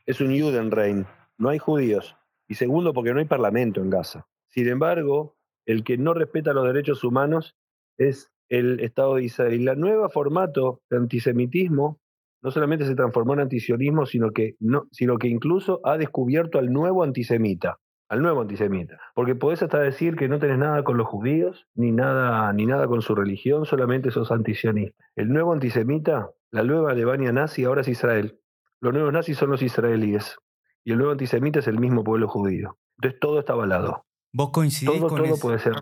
Es 0.05 0.21
un 0.21 0.37
Judenrein, 0.39 1.05
no 1.37 1.49
hay 1.49 1.59
judíos. 1.59 2.15
Y 2.47 2.55
segundo, 2.55 2.93
porque 2.93 3.13
no 3.13 3.19
hay 3.19 3.25
parlamento 3.25 3.81
en 3.81 3.89
Gaza. 3.89 4.27
Sin 4.49 4.67
embargo, 4.67 5.35
el 5.65 5.83
que 5.83 5.97
no 5.97 6.13
respeta 6.13 6.53
los 6.53 6.65
derechos 6.65 7.03
humanos 7.03 7.55
es 7.97 8.31
el 8.51 8.81
Estado 8.81 9.15
de 9.15 9.23
Israel. 9.23 9.63
La 9.63 9.75
nueva 9.75 10.09
formato 10.09 10.81
de 10.89 10.97
antisemitismo 10.97 11.99
no 12.43 12.51
solamente 12.51 12.85
se 12.85 12.95
transformó 12.95 13.33
en 13.33 13.39
antisionismo, 13.39 14.05
sino 14.05 14.31
que, 14.31 14.55
no, 14.59 14.87
sino 14.91 15.17
que 15.17 15.29
incluso 15.29 15.79
ha 15.85 15.97
descubierto 15.97 16.59
al 16.59 16.71
nuevo 16.73 17.03
antisemita, 17.03 17.77
al 18.09 18.21
nuevo 18.21 18.41
antisemita. 18.41 18.99
Porque 19.15 19.35
podés 19.35 19.63
hasta 19.63 19.79
decir 19.79 20.15
que 20.17 20.27
no 20.27 20.37
tenés 20.37 20.57
nada 20.57 20.83
con 20.83 20.97
los 20.97 21.07
judíos, 21.07 21.65
ni 21.75 21.93
nada, 21.93 22.51
ni 22.51 22.65
nada 22.65 22.87
con 22.87 23.01
su 23.01 23.15
religión, 23.15 23.65
solamente 23.65 24.11
sos 24.11 24.31
antisionista. 24.31 25.01
El 25.15 25.29
nuevo 25.29 25.53
antisemita, 25.53 26.29
la 26.51 26.63
nueva 26.63 26.91
Alemania 26.91 27.31
nazi, 27.31 27.63
ahora 27.63 27.81
es 27.81 27.87
Israel. 27.87 28.37
Los 28.81 28.93
nuevos 28.93 29.13
nazis 29.13 29.37
son 29.37 29.51
los 29.51 29.61
israelíes. 29.61 30.37
Y 30.83 30.91
el 30.91 30.97
nuevo 30.97 31.13
antisemita 31.13 31.59
es 31.59 31.67
el 31.67 31.79
mismo 31.79 32.03
pueblo 32.03 32.27
judío. 32.27 32.77
Entonces 32.97 33.19
todo 33.21 33.39
está 33.39 33.53
avalado. 33.53 34.03
¿Vos 34.33 34.49
coincidís 34.49 34.99
todo, 34.99 35.07
con 35.07 35.23
todo 35.23 35.37
puede 35.37 35.59
ser. 35.59 35.73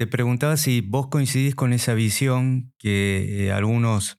Te 0.00 0.06
preguntaba 0.06 0.56
si 0.56 0.80
vos 0.80 1.08
coincidís 1.08 1.54
con 1.54 1.74
esa 1.74 1.92
visión 1.92 2.72
que 2.78 3.48
eh, 3.48 3.52
algunos 3.52 4.18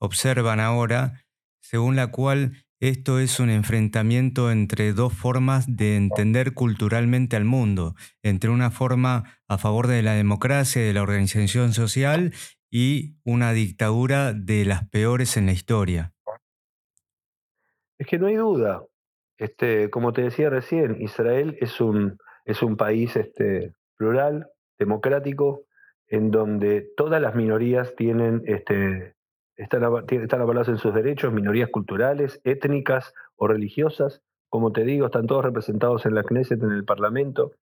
observan 0.00 0.58
ahora, 0.58 1.22
según 1.60 1.94
la 1.94 2.08
cual 2.08 2.54
esto 2.80 3.20
es 3.20 3.38
un 3.38 3.48
enfrentamiento 3.48 4.50
entre 4.50 4.92
dos 4.92 5.12
formas 5.12 5.76
de 5.76 5.94
entender 5.94 6.52
culturalmente 6.52 7.36
al 7.36 7.44
mundo, 7.44 7.94
entre 8.24 8.50
una 8.50 8.72
forma 8.72 9.38
a 9.46 9.56
favor 9.56 9.86
de 9.86 10.02
la 10.02 10.14
democracia 10.14 10.82
y 10.82 10.86
de 10.86 10.94
la 10.94 11.02
organización 11.02 11.74
social 11.74 12.32
y 12.68 13.14
una 13.22 13.52
dictadura 13.52 14.32
de 14.32 14.64
las 14.64 14.88
peores 14.88 15.36
en 15.36 15.46
la 15.46 15.52
historia. 15.52 16.12
Es 18.00 18.08
que 18.08 18.18
no 18.18 18.26
hay 18.26 18.34
duda. 18.34 18.82
Este, 19.38 19.90
como 19.90 20.12
te 20.12 20.22
decía 20.22 20.50
recién, 20.50 21.00
Israel 21.00 21.56
es 21.60 21.80
un, 21.80 22.18
es 22.44 22.64
un 22.64 22.76
país 22.76 23.14
este, 23.14 23.74
plural, 23.96 24.48
democrático 24.80 25.66
en 26.08 26.32
donde 26.32 26.90
todas 26.96 27.22
las 27.22 27.36
minorías 27.36 27.94
tienen, 27.94 28.42
este, 28.46 29.14
están, 29.56 29.84
están 30.08 30.40
avaladas 30.40 30.68
en 30.68 30.78
sus 30.78 30.92
derechos, 30.92 31.32
minorías 31.32 31.70
culturales, 31.70 32.40
étnicas 32.42 33.14
o 33.36 33.46
religiosas. 33.46 34.22
Como 34.48 34.72
te 34.72 34.84
digo, 34.84 35.06
están 35.06 35.28
todos 35.28 35.44
representados 35.44 36.06
en 36.06 36.16
la 36.16 36.24
Knesset, 36.24 36.60
en 36.60 36.72
el 36.72 36.84
Parlamento. 36.84 37.52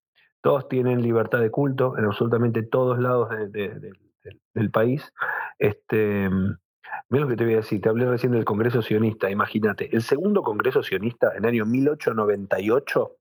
Todos 0.41 0.67
tienen 0.69 1.03
libertad 1.03 1.41
de 1.41 1.51
culto 1.51 1.99
en 1.99 2.07
absolutamente 2.07 2.63
todos 2.63 2.99
lados 2.99 3.29
del 3.51 4.71
país. 4.71 5.13
Este, 5.59 6.31
mira 7.11 7.25
lo 7.25 7.29
que 7.29 7.37
te 7.37 7.45
voy 7.45 7.55
a 7.55 7.57
decir, 7.57 7.83
te 7.83 7.91
hablé 7.91 8.07
recién 8.07 8.33
del 8.33 8.47
Congreso 8.47 8.81
Sionista, 8.81 9.31
imagínate, 9.31 9.95
el 9.95 10.03
segundo 10.03 10.43
Congreso 10.43 10.83
Sionista 10.83 11.33
en 11.37 11.45
el 11.45 11.51
año 11.51 11.67
1898, 11.67 13.17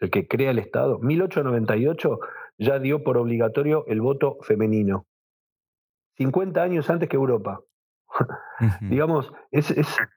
el 0.00 0.10
que 0.10 0.26
crea 0.26 0.52
el 0.52 0.58
Estado, 0.58 0.98
1898 1.00 2.20
ya 2.58 2.78
dio 2.78 3.02
por 3.02 3.16
obligatorio 3.18 3.84
el 3.86 4.00
voto 4.00 4.38
femenino. 4.42 5.06
50 6.16 6.62
años 6.62 6.88
antes 6.90 7.08
que 7.08 7.16
Europa. 7.16 7.60
Digamos, 8.80 9.32
es, 9.50 9.74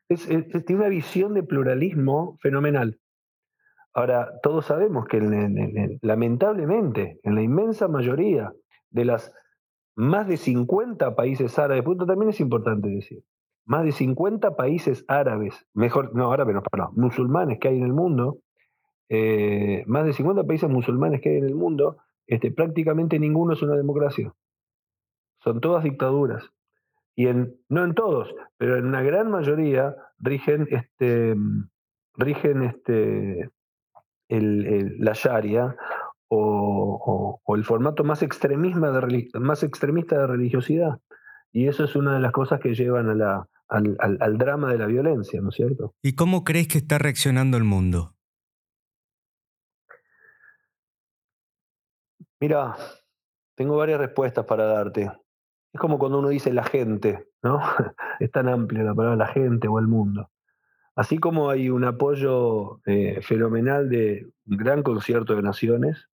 tiene 0.08 0.82
una 0.82 0.90
visión 0.90 1.34
de 1.34 1.44
pluralismo 1.44 2.38
fenomenal. 2.42 3.00
Ahora, 3.94 4.32
todos 4.44 4.66
sabemos 4.66 5.06
que 5.06 5.20
lamentablemente, 6.02 7.20
en 7.24 7.34
la 7.34 7.42
inmensa 7.42 7.88
mayoría 7.88 8.54
de 8.92 9.06
las 9.06 9.34
más 9.96 10.28
de 10.28 10.38
50 10.38 11.16
países 11.16 11.58
árabes, 11.58 11.84
punto 11.84 12.06
también 12.06 12.30
es 12.30 12.40
importante 12.40 12.90
decir, 12.90 13.24
más 13.66 13.84
de 13.84 13.92
50 13.92 14.56
países 14.56 15.04
árabes, 15.08 15.66
mejor, 15.74 16.16
no 16.16 16.32
árabes, 16.32 16.54
no, 16.54 16.62
perdón, 16.62 16.92
musulmanes 16.96 17.58
que 17.60 17.70
hay 17.70 17.78
en 17.78 17.84
el 17.84 17.94
mundo, 17.94 18.38
eh, 19.10 19.84
más 19.88 20.06
de 20.06 20.14
50 20.14 20.44
países 20.44 20.70
musulmanes 20.70 21.20
que 21.22 21.30
hay 21.30 21.38
en 21.38 21.46
el 21.46 21.56
mundo, 21.56 21.98
este, 22.28 22.52
prácticamente 22.52 23.20
ninguno 23.20 23.54
es 23.54 23.62
una 23.62 23.76
democracia. 23.76 24.34
Son 25.40 25.62
todas 25.62 25.84
dictaduras. 25.84 26.44
Y 27.16 27.28
en, 27.28 27.56
no 27.70 27.84
en 27.84 27.96
todos, 27.96 28.34
pero 28.58 28.78
en 28.78 28.86
una 28.86 29.02
gran 29.02 29.32
mayoría 29.32 29.96
rigen, 30.20 30.68
este, 30.70 31.36
rigen 32.16 32.64
este, 32.64 33.50
el, 34.28 34.98
la 35.00 35.14
Sharia 35.14 35.76
o, 36.28 37.40
el 37.56 37.64
formato 37.64 38.04
más, 38.04 38.22
extremista 38.22 38.92
de, 38.92 39.30
más 39.40 39.64
extremista 39.64 40.20
de 40.20 40.28
religiosidad. 40.28 41.00
Y 41.52 41.68
eso 41.68 41.86
es 41.86 41.96
una 41.96 42.14
de 42.14 42.20
las 42.20 42.34
cosas 42.34 42.60
que 42.60 42.76
llevan 42.76 43.10
a 43.10 43.16
la, 43.16 43.50
al, 43.68 43.98
al 44.00 44.38
drama 44.38 44.72
de 44.72 44.78
la 44.78 44.86
violencia, 44.86 45.42
¿no 45.42 45.50
es 45.50 45.56
cierto? 45.56 45.96
¿Y 46.04 46.14
cómo 46.14 46.44
crees 46.44 46.68
que 46.68 46.78
está 46.78 47.00
reaccionando 47.00 47.58
el 47.58 47.64
mundo? 47.64 48.17
Mira, 52.40 52.76
tengo 53.56 53.78
varias 53.78 54.00
respuestas 54.00 54.46
para 54.46 54.66
darte. 54.66 55.12
Es 55.74 55.80
como 55.80 55.98
cuando 55.98 56.20
uno 56.20 56.30
dice 56.30 56.54
la 56.54 56.64
gente, 56.64 57.28
¿no? 57.42 57.60
es 58.20 58.32
tan 58.32 58.48
amplia 58.48 58.84
la 58.84 58.94
palabra 58.94 59.18
la 59.18 59.28
gente 59.28 59.68
o 59.68 59.80
el 59.80 59.88
mundo. 59.88 60.30
Así 60.96 61.18
como 61.18 61.50
hay 61.50 61.70
un 61.70 61.84
apoyo 61.84 62.80
eh, 62.86 63.22
fenomenal 63.22 63.90
de 63.90 64.28
un 64.48 64.58
gran 64.58 64.84
concierto 64.84 65.36
de 65.36 65.42
naciones, 65.42 66.10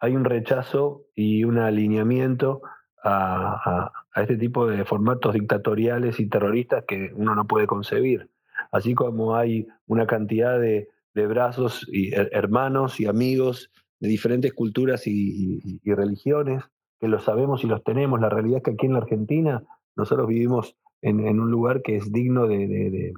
hay 0.00 0.14
un 0.14 0.24
rechazo 0.24 1.04
y 1.14 1.44
un 1.44 1.58
alineamiento 1.58 2.62
a, 3.04 3.92
este 4.16 4.36
tipo 4.36 4.66
de 4.66 4.84
formatos 4.84 5.34
dictatoriales 5.34 6.18
y 6.20 6.28
terroristas 6.28 6.84
que 6.86 7.12
uno 7.14 7.34
no 7.34 7.46
puede 7.46 7.66
concebir. 7.66 8.30
Así 8.72 8.94
como 8.94 9.36
hay 9.36 9.66
una 9.86 10.06
cantidad 10.06 10.58
de, 10.58 10.88
de 11.14 11.26
brazos 11.26 11.86
y 11.90 12.14
hermanos 12.14 13.00
y 13.00 13.06
amigos 13.06 13.70
de 14.00 14.08
diferentes 14.08 14.52
culturas 14.52 15.06
y, 15.06 15.80
religiones, 15.84 16.64
que 17.00 17.08
lo 17.08 17.18
sabemos 17.18 17.64
y 17.64 17.66
los 17.66 17.82
tenemos. 17.84 18.20
La 18.20 18.28
realidad 18.28 18.58
es 18.58 18.62
que 18.62 18.70
aquí 18.72 18.86
en 18.86 18.92
la 18.92 19.00
Argentina 19.00 19.64
nosotros 19.96 20.28
vivimos 20.28 20.76
en, 21.02 21.40
un 21.40 21.50
lugar 21.50 21.82
que 21.82 21.96
es 21.96 22.12
digno 22.12 22.46
de, 22.46 23.12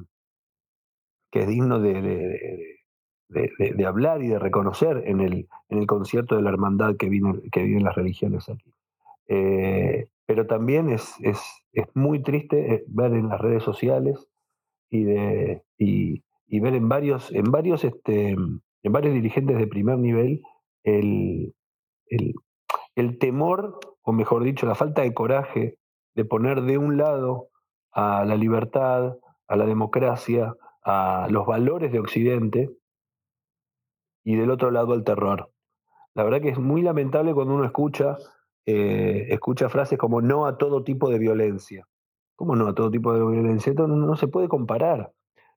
que 1.31 1.43
es 1.43 1.49
digno 1.49 1.81
de, 1.81 2.77
hablar 3.87 4.23
y 4.23 4.29
de 4.29 4.39
reconocer 4.39 5.03
en 5.07 5.21
el, 5.21 5.49
en 5.69 5.79
el 5.79 5.87
concierto 5.87 6.37
de 6.37 6.43
la 6.43 6.51
hermandad 6.51 6.97
que, 6.97 7.09
viene, 7.09 7.41
que 7.53 7.63
viven 7.63 7.85
las 7.85 7.95
religiones 7.95 8.49
aquí. 8.49 8.75
Eh, 9.29 10.09
pero 10.27 10.47
también 10.47 10.89
es, 10.89 11.15
es, 11.21 11.41
es, 11.73 11.87
muy 11.95 12.23
triste 12.23 12.75
eh, 12.75 12.85
ver 12.89 13.13
en 13.15 13.29
las 13.29 13.41
redes 13.41 13.63
sociales 13.63 14.29
y, 14.89 15.05
de, 15.05 15.63
y, 15.79 16.25
y 16.47 16.61
ver 16.61 16.75
en 16.75 16.89
varios, 16.89 17.33
en 17.33 17.45
varios, 17.45 17.85
este, 17.85 18.31
en 18.31 18.93
varios 18.93 19.15
dirigentes 19.15 19.57
de 19.59 19.67
primer 19.67 19.99
nivel 19.99 20.43
el, 20.85 21.55
el, 22.95 23.19
temor, 23.19 23.79
o 24.03 24.13
mejor 24.13 24.45
dicho, 24.45 24.67
la 24.67 24.75
falta 24.75 25.03
de 25.03 25.15
coraje 25.15 25.79
de 26.15 26.25
poner 26.25 26.63
de 26.63 26.79
un 26.79 26.97
lado 26.97 27.49
a 27.93 28.25
la 28.25 28.37
libertad, 28.37 29.17
a 29.47 29.57
la 29.57 29.67
democracia, 29.67 30.55
a 30.85 31.29
los 31.31 31.47
valores 31.47 31.93
de 31.93 32.01
Occidente 32.01 32.71
y 34.25 34.37
del 34.37 34.51
otro 34.51 34.71
lado 34.71 34.93
al 34.93 35.05
terror. 35.05 35.51
La 36.15 36.25
verdad 36.25 36.41
que 36.41 36.51
es 36.51 36.59
muy 36.59 36.83
lamentable 36.83 37.35
cuando 37.35 37.55
uno 37.55 37.65
escucha, 37.65 38.17
eh, 38.67 39.29
escucha 39.31 39.69
frases 39.69 39.99
como 39.99 40.21
no 40.21 40.47
a 40.47 40.59
todo 40.59 40.83
tipo 40.83 41.09
de 41.09 41.19
violencia. 41.19 41.87
¿Cómo 42.37 42.57
no 42.57 42.69
a 42.69 42.75
todo 42.75 42.91
tipo 42.91 43.13
de 43.13 43.21
violencia? 43.21 43.71
Esto 43.71 43.87
no 43.87 44.17
se 44.17 44.29
puede 44.29 44.49
comparar. 44.49 45.13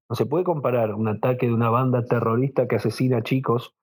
No 0.09 0.15
se 0.15 0.25
puede 0.25 0.43
comparar 0.43 0.93
un 0.93 1.07
ataque 1.07 1.47
de 1.47 1.53
una 1.53 1.69
banda 1.69 2.05
terrorista 2.05 2.67
que 2.67 2.75
asesina 2.75 3.23
chicos 3.23 3.73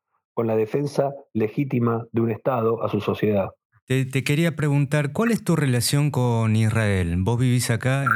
con 0.41 0.47
la 0.47 0.57
defensa 0.57 1.13
legítima 1.35 2.07
de 2.13 2.23
un 2.23 2.31
Estado 2.31 2.83
a 2.83 2.89
su 2.89 3.03
sociedad. 3.03 3.51
Te, 3.85 4.07
quería 4.25 4.57
preguntar, 4.57 5.13
¿cuál 5.13 5.33
es 5.33 5.45
tu 5.45 5.55
relación 5.55 6.11
con 6.11 6.57
Israel? 6.57 7.15
¿Vos 7.19 7.39
vivís 7.39 7.69
acá 7.71 8.07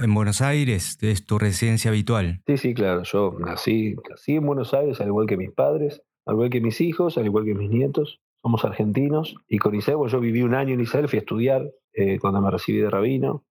en, 0.00 0.14
Buenos 0.14 0.42
Aires? 0.42 0.96
¿Es 1.00 1.26
tu 1.26 1.40
residencia 1.40 1.90
habitual? 1.90 2.40
Sí, 2.46 2.56
sí, 2.56 2.72
claro. 2.72 3.02
Yo 3.02 3.34
nací, 3.40 3.96
nací 4.08 4.36
en 4.36 4.46
Buenos 4.46 4.74
Aires, 4.74 5.00
al 5.00 5.08
igual 5.08 5.26
que 5.26 5.36
mis 5.36 5.50
padres, 5.50 6.02
al 6.24 6.34
igual 6.34 6.50
que 6.50 6.60
mis 6.60 6.80
hijos, 6.80 7.18
al 7.18 7.26
igual 7.26 7.44
que 7.44 7.54
mis 7.56 7.68
nietos. 7.68 8.20
Somos 8.42 8.64
argentinos. 8.64 9.34
Y 9.48 9.58
con 9.58 9.74
Israel, 9.74 9.98
yo 10.06 10.20
viví 10.20 10.42
un 10.42 10.54
año 10.54 10.74
en 10.74 10.82
Israel, 10.82 11.08
fui 11.08 11.16
a 11.16 11.22
estudiar 11.22 11.68
eh, 11.94 12.20
cuando 12.20 12.40
me 12.40 12.48
recibí 12.48 12.78
de 12.78 12.90
rabino. 12.90 13.44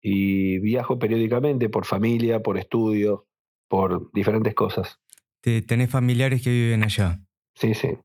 Y 0.00 0.60
viajo 0.60 1.00
periódicamente 1.00 1.68
por 1.68 1.84
familia, 1.84 2.44
por 2.44 2.58
estudio, 2.58 3.26
por 3.68 4.12
diferentes 4.12 4.54
cosas. 4.54 5.00
¿Tenés 5.40 5.90
familiares 5.90 6.42
que 6.42 6.50
viven 6.50 6.84
allá? 6.84 7.25
Sí, 7.56 7.74
sí. 7.74 7.98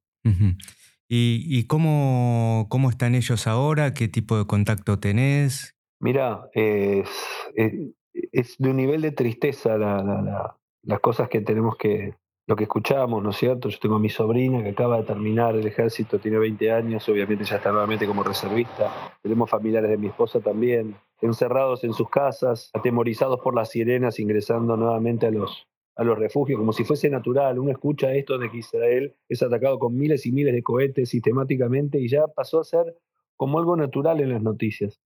¿Y, 1.08 1.66
cómo, 1.68 2.68
cómo, 2.70 2.90
están 2.90 3.16
ellos 3.16 3.46
ahora? 3.46 3.94
¿Qué 3.94 4.08
tipo 4.08 4.38
de 4.38 4.48
contacto 4.48 5.00
tenés? 5.00 5.76
Mira, 6.00 6.50
es, 6.54 7.10
es, 7.54 8.58
de 8.58 8.70
un 8.70 8.78
nivel 8.78 9.02
de 9.02 9.12
tristeza 9.12 9.78
las 9.78 11.00
cosas 11.02 11.28
que 11.30 11.42
tenemos 11.42 11.76
que, 11.76 12.16
lo 12.48 12.56
que 12.56 12.64
escuchamos, 12.64 13.22
¿no 13.22 13.30
es 13.30 13.38
cierto? 13.38 13.70
Yo 13.70 13.78
tengo 13.80 13.96
a 13.96 14.00
mi 14.00 14.10
sobrina 14.10 14.64
que 14.64 14.70
acaba 14.70 14.98
de 14.98 15.04
terminar 15.04 15.56
el 15.56 15.68
ejército, 15.68 16.20
tiene 16.20 16.38
20 16.38 16.72
años, 16.72 17.08
obviamente 17.08 17.44
ya 17.44 17.58
está 17.58 17.72
nuevamente 17.72 18.08
como 18.08 18.24
reservista. 18.24 19.16
Tenemos 19.22 19.50
familiares 19.50 19.90
de 19.90 19.98
mi 19.98 20.08
esposa 20.08 20.40
también, 20.40 20.96
encerrados 21.22 21.84
en 21.84 21.94
sus 21.94 22.10
casas, 22.10 22.70
atemorizados 22.74 23.40
por 23.42 23.56
las 23.56 23.70
sirenas, 23.70 24.20
ingresando 24.20 24.76
nuevamente 24.76 25.28
a 25.28 25.32
los, 25.32 25.68
a 25.96 26.04
los 26.04 26.18
refugios, 26.18 26.60
como 26.60 26.74
si 26.74 26.84
fuese 26.84 27.10
natural. 27.10 27.60
Uno 27.60 27.72
escucha 27.72 28.14
esto 28.14 28.38
de 28.38 28.50
que 28.50 28.58
Israel 28.58 29.16
es 29.28 29.44
atacado 29.44 29.80
con 29.80 29.96
miles 29.96 30.26
y 30.26 30.32
miles 30.32 30.54
de 30.54 30.64
cohetes 30.64 31.10
sistemáticamente 31.10 32.00
y 32.00 32.08
ya 32.08 32.28
pasó 32.28 32.60
a 32.60 32.64
ser 32.64 32.96
como 33.36 33.60
algo 33.60 33.76
natural 33.76 34.20
en 34.22 34.30
las 34.30 34.42
noticias. 34.42 35.02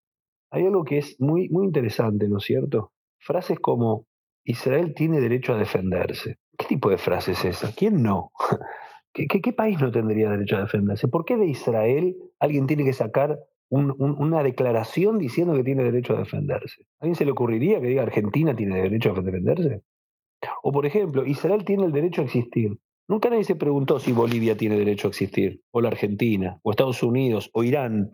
Hay 0.52 0.66
algo 0.66 0.84
que 0.84 0.98
es 0.98 1.20
muy, 1.20 1.50
muy 1.50 1.66
interesante, 1.66 2.28
¿no 2.28 2.38
es 2.38 2.44
cierto? 2.44 2.92
Frases 3.18 3.60
como 3.60 4.06
Israel 4.44 4.94
tiene 4.94 5.20
derecho 5.20 5.54
a 5.54 5.58
defenderse. 5.58 6.38
¿Qué 6.58 6.66
tipo 6.68 6.90
de 6.90 6.98
frase 6.98 7.32
es 7.32 7.44
esa? 7.44 7.74
¿Quién 7.74 8.04
no? 8.04 8.32
¿Qué, 9.14 9.28
qué, 9.28 9.54
país 9.54 9.80
no 9.80 9.92
tendría 9.92 10.30
derecho 10.30 10.58
a 10.58 10.62
defenderse? 10.62 11.08
¿Por 11.08 11.24
qué 11.26 11.38
de 11.38 11.48
Israel 11.48 12.16
alguien 12.40 12.68
tiene 12.68 12.84
que 12.84 12.94
sacar 12.94 13.40
una 13.70 14.44
declaración 14.44 15.18
diciendo 15.18 15.54
que 15.54 15.64
tiene 15.64 15.84
derecho 15.84 16.14
a 16.16 16.20
defenderse? 16.20 16.84
¿A 17.00 17.06
alguien 17.06 17.16
se 17.16 17.26
le 17.26 17.32
ocurriría 17.32 17.80
que 17.80 17.88
diga 17.88 18.04
Argentina 18.04 18.56
tiene 18.56 18.82
derecho 18.82 19.12
a 19.12 19.22
defenderse? 19.22 19.82
O 20.64 20.72
por 20.72 20.86
ejemplo, 20.86 21.26
Israel 21.26 21.64
tiene 21.66 21.86
el 21.86 21.92
derecho 21.92 22.22
a 22.22 22.26
existir. 22.26 22.78
Nunca 23.08 23.30
nadie 23.30 23.44
se 23.44 23.56
preguntó 23.56 24.00
si 24.00 24.12
Bolivia 24.12 24.58
tiene 24.58 24.78
derecho 24.78 25.08
a 25.08 25.10
existir, 25.10 25.62
o 25.72 25.82
la 25.82 25.90
Argentina, 25.90 26.60
o 26.64 26.72
Estados 26.72 27.04
Unidos, 27.04 27.52
o 27.54 27.64
Irán. 27.64 28.10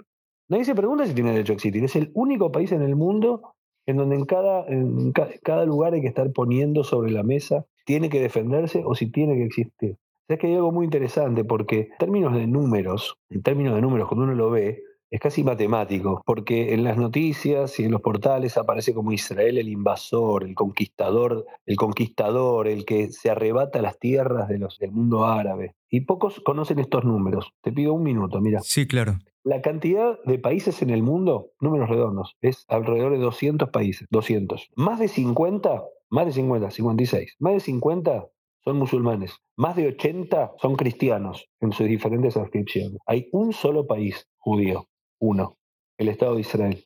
Nadie 0.49 0.65
se 0.65 0.75
pregunta 0.75 1.05
si 1.05 1.13
tiene 1.13 1.31
derecho 1.31 1.53
a 1.53 1.55
existir. 1.55 1.83
Es 1.83 1.95
el 1.95 2.11
único 2.13 2.51
país 2.51 2.71
en 2.73 2.81
el 2.81 2.95
mundo 2.95 3.53
en 3.85 3.97
donde 3.97 4.15
en 4.15 4.25
cada, 4.25 4.67
en 4.67 5.11
cada 5.11 5.65
lugar 5.65 5.93
hay 5.93 6.01
que 6.01 6.07
estar 6.07 6.31
poniendo 6.31 6.83
sobre 6.83 7.11
la 7.11 7.23
mesa, 7.23 7.65
tiene 7.85 8.09
que 8.09 8.21
defenderse 8.21 8.83
o 8.85 8.95
si 8.95 9.09
tiene 9.11 9.35
que 9.35 9.45
existir. 9.45 9.97
Es 10.27 10.39
que 10.39 10.47
hay 10.47 10.55
algo 10.55 10.71
muy 10.71 10.85
interesante 10.85 11.43
porque 11.43 11.89
en 11.91 11.97
términos 11.97 12.33
de 12.33 12.47
números, 12.47 13.17
en 13.29 13.41
términos 13.41 13.75
de 13.75 13.81
números, 13.81 14.07
cuando 14.07 14.25
uno 14.25 14.35
lo 14.35 14.49
ve, 14.49 14.81
es 15.11 15.19
casi 15.19 15.43
matemático, 15.43 16.23
porque 16.25 16.73
en 16.73 16.85
las 16.85 16.95
noticias 16.95 17.77
y 17.81 17.83
en 17.83 17.91
los 17.91 17.99
portales 17.99 18.57
aparece 18.57 18.93
como 18.93 19.11
Israel 19.11 19.57
el 19.57 19.67
invasor, 19.67 20.45
el 20.45 20.55
conquistador, 20.55 21.45
el 21.65 21.75
conquistador, 21.75 22.69
el 22.69 22.85
que 22.85 23.09
se 23.09 23.29
arrebata 23.29 23.81
las 23.81 23.99
tierras 23.99 24.47
de 24.47 24.57
los, 24.57 24.79
del 24.79 24.93
mundo 24.93 25.25
árabe. 25.25 25.75
Y 25.89 26.01
pocos 26.01 26.39
conocen 26.45 26.79
estos 26.79 27.03
números. 27.03 27.51
Te 27.61 27.73
pido 27.73 27.93
un 27.93 28.03
minuto, 28.03 28.39
mira. 28.39 28.61
Sí, 28.61 28.87
claro. 28.87 29.19
La 29.43 29.61
cantidad 29.61 30.17
de 30.23 30.39
países 30.39 30.81
en 30.81 30.91
el 30.91 31.03
mundo, 31.03 31.51
números 31.59 31.89
redondos, 31.89 32.37
es 32.41 32.63
alrededor 32.69 33.11
de 33.11 33.17
200 33.17 33.69
países, 33.69 34.07
200. 34.11 34.69
Más 34.77 34.99
de 34.99 35.09
50, 35.09 35.83
más 36.09 36.25
de 36.25 36.31
50, 36.31 36.71
56, 36.71 37.35
más 37.39 37.53
de 37.53 37.59
50 37.59 38.27
son 38.63 38.77
musulmanes, 38.77 39.33
más 39.57 39.75
de 39.75 39.87
80 39.87 40.53
son 40.61 40.75
cristianos 40.75 41.49
en 41.59 41.73
sus 41.73 41.87
diferentes 41.87 42.35
inscripciones. 42.35 42.99
Hay 43.07 43.27
un 43.31 43.51
solo 43.51 43.87
país 43.87 44.27
judío, 44.37 44.87
uno, 45.21 45.57
el 45.97 46.09
Estado 46.09 46.35
de 46.35 46.41
Israel. 46.41 46.85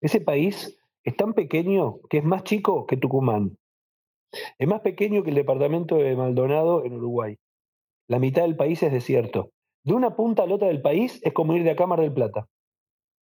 Ese 0.00 0.20
país 0.20 0.78
es 1.04 1.16
tan 1.16 1.34
pequeño 1.34 2.00
que 2.08 2.18
es 2.18 2.24
más 2.24 2.44
chico 2.44 2.86
que 2.86 2.96
Tucumán. 2.96 3.58
Es 4.58 4.66
más 4.66 4.80
pequeño 4.80 5.22
que 5.22 5.30
el 5.30 5.36
departamento 5.36 5.96
de 5.96 6.16
Maldonado 6.16 6.84
en 6.84 6.94
Uruguay. 6.94 7.36
La 8.08 8.18
mitad 8.18 8.42
del 8.42 8.56
país 8.56 8.82
es 8.82 8.92
desierto. 8.92 9.50
De 9.84 9.92
una 9.92 10.14
punta 10.14 10.44
a 10.44 10.46
la 10.46 10.54
otra 10.54 10.68
del 10.68 10.80
país 10.80 11.20
es 11.24 11.32
como 11.32 11.54
ir 11.54 11.64
de 11.64 11.72
acá 11.72 11.86
Mar 11.86 12.00
del 12.00 12.14
Plata. 12.14 12.48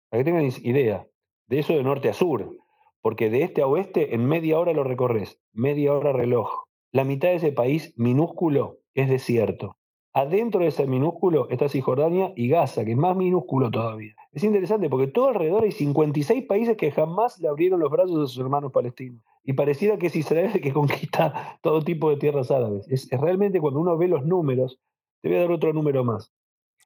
Para 0.09 0.23
que 0.23 0.31
tengan 0.31 0.51
idea. 0.63 1.07
De 1.47 1.59
eso 1.59 1.73
de 1.73 1.83
norte 1.83 2.09
a 2.09 2.13
sur. 2.13 2.57
Porque 3.01 3.29
de 3.29 3.43
este 3.43 3.61
a 3.61 3.67
oeste 3.67 4.13
en 4.13 4.25
media 4.25 4.59
hora 4.59 4.73
lo 4.73 4.83
recorres. 4.83 5.39
Media 5.53 5.93
hora 5.93 6.11
reloj. 6.11 6.65
La 6.91 7.05
mitad 7.05 7.29
de 7.29 7.35
ese 7.35 7.51
país 7.53 7.93
minúsculo 7.97 8.79
es 8.93 9.09
desierto. 9.09 9.78
Adentro 10.13 10.61
de 10.61 10.67
ese 10.67 10.87
minúsculo 10.87 11.47
está 11.49 11.69
Cisjordania 11.69 12.33
y 12.35 12.49
Gaza, 12.49 12.83
que 12.83 12.91
es 12.91 12.97
más 12.97 13.15
minúsculo 13.15 13.69
todavía. 13.69 14.15
Es 14.31 14.43
interesante 14.43 14.89
porque 14.89 15.07
todo 15.07 15.29
alrededor 15.29 15.63
hay 15.63 15.71
56 15.71 16.45
países 16.45 16.77
que 16.77 16.91
jamás 16.91 17.39
le 17.39 17.47
abrieron 17.47 17.79
los 17.79 17.91
brazos 17.91 18.17
a 18.17 18.27
sus 18.27 18.39
hermanos 18.39 18.71
palestinos. 18.71 19.21
Y 19.43 19.53
pareciera 19.53 19.97
que 19.97 20.07
es 20.07 20.15
Israel 20.15 20.51
el 20.55 20.61
que 20.61 20.73
conquista 20.73 21.59
todo 21.61 21.83
tipo 21.83 22.09
de 22.09 22.17
tierras 22.17 22.49
árabes. 22.49 22.87
Es, 22.89 23.07
realmente 23.11 23.59
cuando 23.59 23.79
uno 23.79 23.97
ve 23.97 24.07
los 24.07 24.25
números, 24.25 24.79
te 25.21 25.29
voy 25.29 25.37
a 25.37 25.41
dar 25.41 25.51
otro 25.51 25.73
número 25.73 26.03
más. 26.03 26.33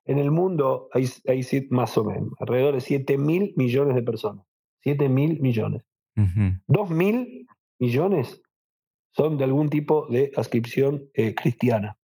En 0.06 0.18
el 0.18 0.30
mundo 0.30 0.90
hay, 0.92 1.08
hay 1.26 1.68
más 1.70 1.98
o 1.98 2.04
menos 2.04 2.34
alrededor 2.40 2.74
de 2.74 2.82
7 2.82 3.18
mil 3.18 3.54
millones 3.56 3.96
de 3.96 4.04
personas. 4.04 4.46
7 4.82 5.08
mil 5.08 5.40
millones. 5.40 5.84
2 6.16 6.90
mil 6.90 7.48
millones 7.80 8.42
son 9.12 9.38
de 9.38 9.46
algún 9.46 9.70
tipo 9.70 10.08
de 10.08 10.32
ascripción 10.36 11.10
eh, 11.14 11.34
cristiana. 11.34 11.98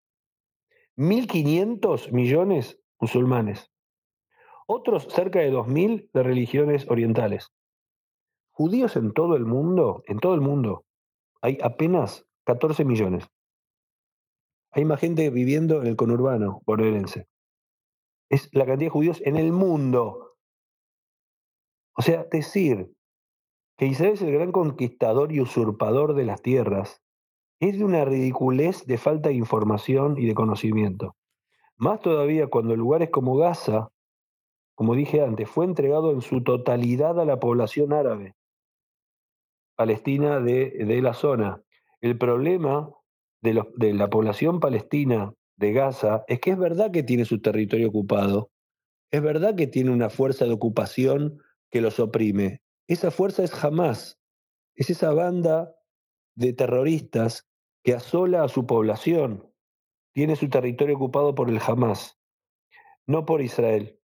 1.500 0.99 2.11
millones 2.11 2.77
musulmanes, 2.99 3.71
otros 4.67 5.07
cerca 5.07 5.39
de 5.39 5.49
2.000 5.49 6.09
de 6.11 6.23
religiones 6.23 6.89
orientales. 6.89 7.53
Judíos 8.51 8.97
en 8.97 9.13
todo 9.13 9.37
el 9.37 9.45
mundo, 9.45 10.03
en 10.07 10.19
todo 10.19 10.33
el 10.33 10.41
mundo, 10.41 10.83
hay 11.41 11.57
apenas 11.63 12.27
14 12.43 12.83
millones. 12.83 13.29
Hay 14.71 14.83
más 14.83 14.99
gente 14.99 15.29
viviendo 15.29 15.79
en 15.81 15.87
el 15.87 15.95
conurbano 15.95 16.63
bonaerense. 16.65 17.29
Es 18.29 18.49
la 18.51 18.65
cantidad 18.65 18.87
de 18.87 18.93
judíos 18.93 19.21
en 19.23 19.37
el 19.37 19.53
mundo. 19.53 20.35
O 21.95 22.01
sea, 22.01 22.25
decir 22.29 22.91
que 23.77 23.85
Israel 23.85 24.15
es 24.15 24.21
el 24.21 24.33
gran 24.33 24.51
conquistador 24.51 25.31
y 25.31 25.39
usurpador 25.39 26.13
de 26.13 26.25
las 26.25 26.41
tierras 26.41 27.01
es 27.59 27.77
de 27.77 27.83
una 27.83 28.05
ridiculez 28.05 28.85
de 28.85 28.97
falta 28.97 29.29
de 29.29 29.35
información 29.35 30.17
y 30.17 30.25
de 30.25 30.33
conocimiento. 30.33 31.15
Más 31.77 31.99
todavía 31.99 32.47
cuando 32.47 32.75
lugares 32.75 33.09
como 33.09 33.35
Gaza, 33.35 33.89
como 34.75 34.95
dije 34.95 35.21
antes, 35.21 35.49
fue 35.49 35.65
entregado 35.65 36.11
en 36.11 36.21
su 36.21 36.41
totalidad 36.41 37.19
a 37.19 37.25
la 37.25 37.39
población 37.39 37.91
árabe, 37.91 38.35
palestina 39.75 40.39
de, 40.39 40.99
la 41.01 41.13
zona. 41.13 41.61
El 42.01 42.17
problema 42.17 42.89
de, 43.41 43.61
de 43.75 43.93
la 43.93 44.09
población 44.09 44.59
palestina 44.59 45.33
de 45.57 45.73
Gaza 45.73 46.23
es 46.27 46.39
que 46.39 46.51
es 46.51 46.57
verdad 46.57 46.91
que 46.91 47.03
tiene 47.03 47.25
su 47.25 47.41
territorio 47.41 47.89
ocupado, 47.89 48.51
es 49.11 49.21
verdad 49.21 49.55
que 49.55 49.67
tiene 49.67 49.91
una 49.91 50.09
fuerza 50.09 50.45
de 50.45 50.53
ocupación 50.53 51.41
que 51.71 51.81
los 51.81 51.99
oprime. 51.99 52.61
Esa 52.87 53.11
fuerza 53.11 53.43
es 53.43 53.63
Hamas, 53.63 54.19
es 54.75 54.89
esa 54.89 55.11
banda 55.11 55.75
de 56.35 56.53
terroristas 56.53 57.48
que 57.83 57.93
asola 57.93 58.43
a 58.43 58.49
su 58.49 58.65
población. 58.65 59.45
Tiene 60.13 60.35
su 60.35 60.49
territorio 60.49 60.95
ocupado 60.95 61.35
por 61.35 61.49
el 61.49 61.59
Hamas, 61.65 62.19
no 63.05 63.25
por 63.25 63.41
Israel. 63.41 63.99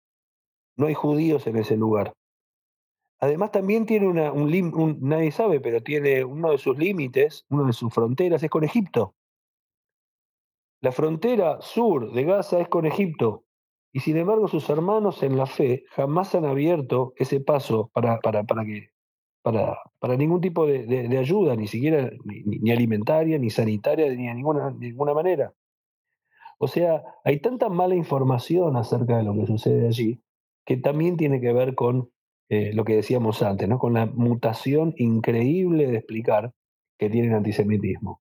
No 0.76 0.86
hay 0.86 0.94
judíos 0.94 1.46
en 1.46 1.56
ese 1.56 1.76
lugar. 1.76 2.14
Además 3.20 3.52
también 3.52 3.84
tiene 3.84 4.08
una, 4.08 4.32
un, 4.32 4.98
nadie 5.02 5.30
sabe, 5.30 5.60
pero 5.60 5.82
tiene 5.82 6.24
uno 6.24 6.52
de 6.52 6.58
sus 6.58 6.78
límites, 6.78 7.44
una 7.50 7.66
de 7.66 7.74
sus 7.74 7.92
fronteras 7.92 8.42
es 8.42 8.50
con 8.50 8.64
Egipto. 8.64 9.14
La 10.80 10.90
frontera 10.90 11.60
sur 11.60 12.12
de 12.12 12.24
Gaza 12.24 12.60
es 12.60 12.68
con 12.68 12.86
Egipto. 12.86 13.44
Y 13.92 14.00
sin 14.00 14.16
embargo 14.16 14.48
sus 14.48 14.70
hermanos 14.70 15.22
en 15.22 15.36
la 15.36 15.46
fe 15.46 15.84
jamás 15.90 16.34
han 16.34 16.46
abierto 16.46 17.12
ese 17.16 17.40
paso 17.40 17.90
para, 17.92 18.20
para, 18.20 18.44
para 18.44 18.64
que 18.64 18.90
para, 19.42 19.78
para 19.98 20.16
ningún 20.16 20.40
tipo 20.40 20.66
de, 20.66 21.18
ayuda, 21.18 21.56
ni 21.56 21.66
siquiera 21.66 22.10
ni, 22.24 22.70
alimentaria, 22.70 23.38
ni 23.38 23.50
sanitaria, 23.50 24.06
ni 24.14 24.26
de 24.26 24.34
ninguna, 24.34 24.70
ninguna 24.70 25.14
manera. 25.14 25.54
O 26.58 26.68
sea, 26.68 27.02
hay 27.24 27.40
tanta 27.40 27.68
mala 27.68 27.94
información 27.94 28.76
acerca 28.76 29.16
de 29.16 29.22
lo 29.24 29.34
que 29.34 29.46
sucede 29.46 29.88
allí 29.88 30.20
que 30.66 30.76
también 30.76 31.16
tiene 31.16 31.40
que 31.40 31.52
ver 31.52 31.74
con 31.74 32.10
eh, 32.48 32.72
lo 32.74 32.84
que 32.84 32.96
decíamos 32.96 33.42
antes, 33.42 33.68
¿no? 33.68 33.78
con 33.78 33.94
la 33.94 34.06
mutación 34.06 34.94
increíble 34.98 35.86
de 35.86 35.96
explicar 35.96 36.52
que 36.98 37.08
tiene 37.08 37.28
el 37.28 37.34
antisemitismo. 37.34 38.20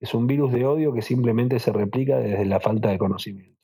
Es 0.00 0.14
un 0.14 0.26
virus 0.26 0.52
de 0.52 0.66
odio 0.66 0.92
que 0.92 1.02
simplemente 1.02 1.58
se 1.58 1.72
replica 1.72 2.16
desde 2.18 2.46
la 2.46 2.60
falta 2.60 2.90
de 2.90 2.98
conocimiento. 2.98 3.58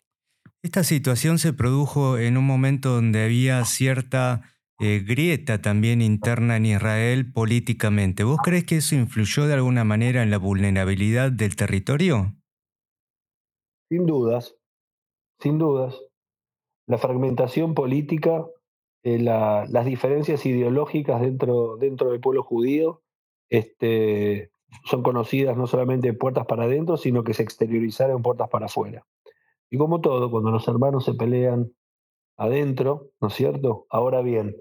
Esta 0.63 0.85
situación 0.85 1.39
se 1.39 1.53
produjo 1.53 2.19
en 2.19 2.37
un 2.37 2.45
momento 2.45 2.91
donde 2.91 3.25
había 3.25 3.65
cierta 3.65 4.43
eh, 4.83 5.05
grieta 5.07 5.61
también 5.61 6.01
interna 6.01 6.57
en 6.57 6.65
Israel 6.65 7.31
políticamente. 7.33 8.25
¿Vos 8.25 8.39
crees 8.43 8.65
que 8.65 8.79
eso 8.79 8.95
influyó 8.95 9.47
de 9.47 9.53
alguna 9.53 9.85
manera 9.85 10.23
en 10.23 10.31
la 10.31 10.39
vulnerabilidad 10.39 11.31
del 11.31 11.55
territorio? 11.55 12.35
Sin 13.91 14.07
dudas, 14.07 14.57
sin 15.39 15.59
dudas. 15.59 16.01
La 16.87 16.97
fragmentación 16.97 17.75
política, 17.75 18.47
eh, 19.03 19.19
las 19.19 19.85
diferencias 19.85 20.47
ideológicas 20.47 21.21
dentro, 21.21 21.77
del 21.77 22.21
pueblo 22.21 22.43
judío 22.43 23.03
este, 23.51 24.51
son 24.85 25.03
conocidas 25.03 25.59
no 25.59 25.67
solamente 25.67 26.13
puertas 26.15 26.47
para 26.47 26.65
adentro, 26.65 26.97
sino 26.97 27.23
que 27.23 27.35
se 27.35 27.43
exteriorizaron 27.43 28.23
puertas 28.23 28.49
para 28.49 28.67
afuera. 28.67 29.07
Y 29.71 29.77
como 29.77 30.01
todo, 30.01 30.31
cuando 30.31 30.51
los 30.51 30.67
hermanos 30.69 31.05
se 31.05 31.13
pelean 31.13 31.71
adentro, 32.39 33.11
¿no 33.21 33.29
es 33.29 33.35
cierto? 33.35 33.87
Ahora 33.91 34.23
bien, 34.23 34.57